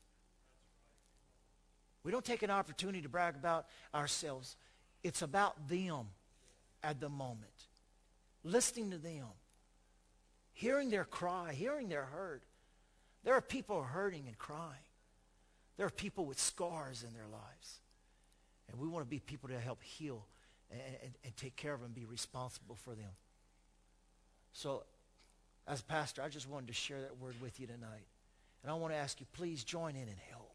[2.02, 4.56] We don't take an opportunity to brag about ourselves.
[5.04, 6.06] It's about them
[6.82, 7.68] at the moment.
[8.42, 9.26] Listening to them.
[10.54, 12.42] Hearing their cry, hearing their hurt.
[13.22, 14.80] There are people hurting and crying.
[15.76, 17.80] There are people with scars in their lives.
[18.70, 20.24] And we want to be people to help heal
[20.70, 23.10] and, and, and take care of them, be responsible for them.
[24.52, 24.84] So
[25.66, 28.06] as a pastor, I just wanted to share that word with you tonight.
[28.62, 30.54] And I want to ask you, please join in and help.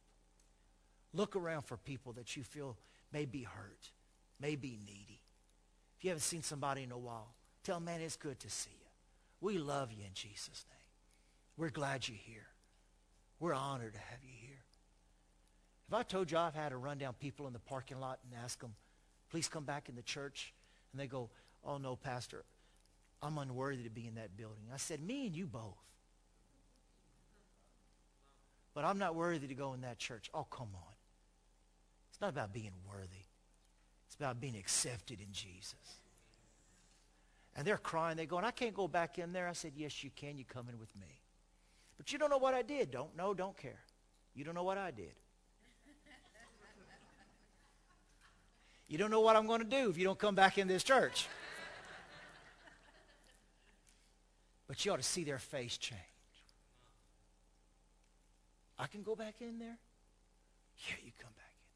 [1.14, 2.78] Look around for people that you feel
[3.12, 3.92] may be hurt,
[4.40, 5.22] may be needy.
[5.98, 8.88] If you haven't seen somebody in a while, tell man, it's good to see you.
[9.42, 10.78] We love you in Jesus' name.
[11.58, 12.48] We're glad you're here.
[13.40, 14.47] We're honored to have you here.
[15.88, 18.40] If I told you I've had to run down people in the parking lot and
[18.44, 18.74] ask them,
[19.30, 20.54] please come back in the church,
[20.92, 21.30] and they go,
[21.64, 22.44] oh, no, Pastor,
[23.22, 24.64] I'm unworthy to be in that building.
[24.74, 25.78] I said, me and you both.
[28.74, 30.30] But I'm not worthy to go in that church.
[30.34, 30.94] Oh, come on.
[32.12, 33.26] It's not about being worthy.
[34.06, 35.76] It's about being accepted in Jesus.
[37.56, 38.18] And they're crying.
[38.18, 39.48] They're going, I can't go back in there.
[39.48, 40.38] I said, yes, you can.
[40.38, 41.08] You come in with me.
[41.98, 42.92] But you don't know what I did.
[42.92, 43.80] Don't know, don't care.
[44.36, 45.14] You don't know what I did.
[48.88, 50.84] You don't know what I'm going to do if you don't come back in this
[50.84, 51.28] church.
[54.68, 56.02] But you ought to see their face change.
[58.80, 59.78] I can go back in there?
[60.88, 61.68] Yeah, you come back in.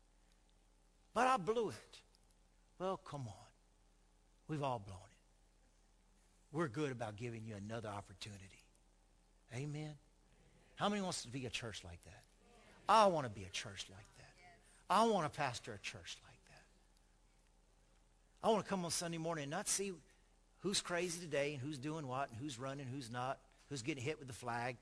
[1.14, 2.00] But I blew it.
[2.80, 3.34] Well, come on.
[4.48, 6.56] We've all blown it.
[6.56, 8.64] We're good about giving you another opportunity.
[9.56, 9.94] Amen.
[10.76, 12.24] How many wants to be a church like that?
[12.90, 14.34] I want to be a church like that.
[14.90, 16.31] I want to pastor a church like that.
[18.44, 19.92] I want to come on Sunday morning and not see
[20.62, 23.38] who's crazy today and who's doing what and who's running, who's not,
[23.70, 24.78] who's getting hit with the flag.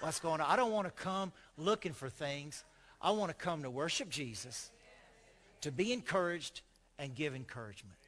[0.00, 0.50] What's going on?
[0.50, 2.64] I don't want to come looking for things.
[3.00, 4.70] I want to come to worship Jesus,
[5.62, 6.62] to be encouraged
[6.98, 7.98] and give encouragement.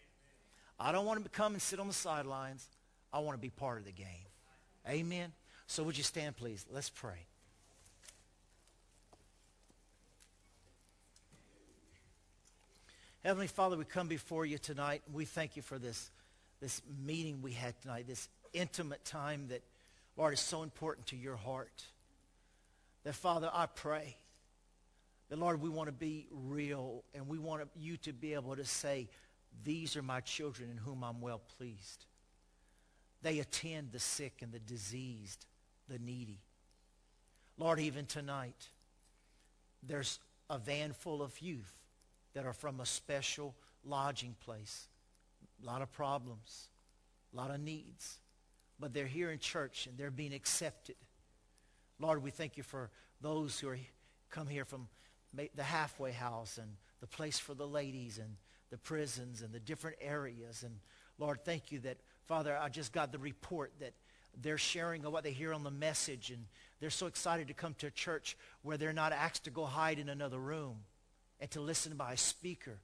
[0.80, 2.66] I don't want to come and sit on the sidelines.
[3.12, 4.06] I want to be part of the game.
[4.88, 5.32] Amen.
[5.66, 6.64] So would you stand, please?
[6.72, 7.26] Let's pray.
[13.28, 15.02] Heavenly Father, we come before you tonight.
[15.04, 16.10] And we thank you for this,
[16.62, 19.60] this meeting we had tonight, this intimate time that,
[20.16, 21.84] Lord, is so important to your heart.
[23.04, 24.16] That, Father, I pray
[25.28, 28.64] that, Lord, we want to be real and we want you to be able to
[28.64, 29.10] say,
[29.62, 32.06] these are my children in whom I'm well pleased.
[33.20, 35.44] They attend the sick and the diseased,
[35.86, 36.40] the needy.
[37.58, 38.70] Lord, even tonight,
[39.82, 40.18] there's
[40.48, 41.77] a van full of youth
[42.34, 43.54] that are from a special
[43.84, 44.88] lodging place.
[45.62, 46.68] A lot of problems,
[47.32, 48.18] a lot of needs.
[48.78, 50.96] But they're here in church and they're being accepted.
[51.98, 53.78] Lord, we thank you for those who are
[54.30, 54.88] come here from
[55.54, 56.68] the halfway house and
[57.00, 58.36] the place for the ladies and
[58.70, 60.62] the prisons and the different areas.
[60.62, 60.74] And
[61.18, 63.94] Lord, thank you that, Father, I just got the report that
[64.40, 66.44] they're sharing of what they hear on the message, and
[66.80, 69.98] they're so excited to come to a church where they're not asked to go hide
[69.98, 70.76] in another room
[71.40, 72.78] and to listen by a speaker.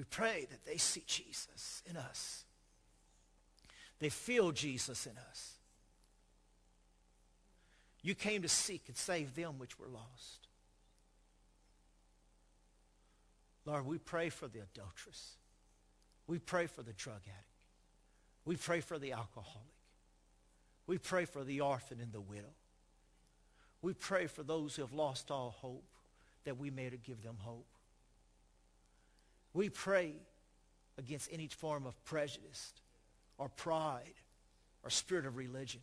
[0.00, 2.44] We pray that they see Jesus in us.
[3.98, 5.56] They feel Jesus in us.
[8.02, 10.48] You came to seek and save them which were lost.
[13.70, 15.36] Lord, we pray for the adulteress.
[16.26, 17.64] We pray for the drug addict.
[18.44, 19.68] We pray for the alcoholic.
[20.88, 22.52] We pray for the orphan and the widow.
[23.80, 25.84] We pray for those who have lost all hope
[26.44, 27.68] that we may give them hope.
[29.54, 30.14] We pray
[30.98, 32.72] against any form of prejudice
[33.38, 34.14] or pride
[34.82, 35.82] or spirit of religion.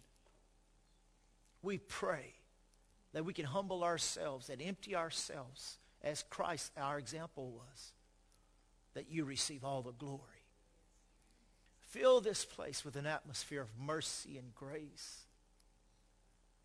[1.62, 2.34] We pray
[3.14, 5.78] that we can humble ourselves and empty ourselves
[6.08, 7.92] as Christ, our example, was,
[8.94, 10.22] that you receive all the glory.
[11.80, 15.26] Fill this place with an atmosphere of mercy and grace,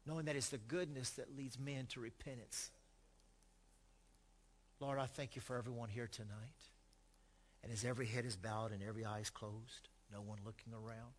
[0.07, 2.71] knowing that it's the goodness that leads men to repentance.
[4.81, 6.29] Lord, I thank you for everyone here tonight.
[7.63, 11.13] And as every head is bowed and every eye is closed, no one looking around,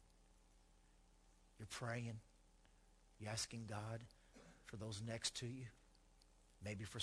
[1.58, 2.20] you're praying.
[3.20, 4.02] You're asking God
[4.66, 5.66] for those next to you.
[6.64, 7.00] Maybe for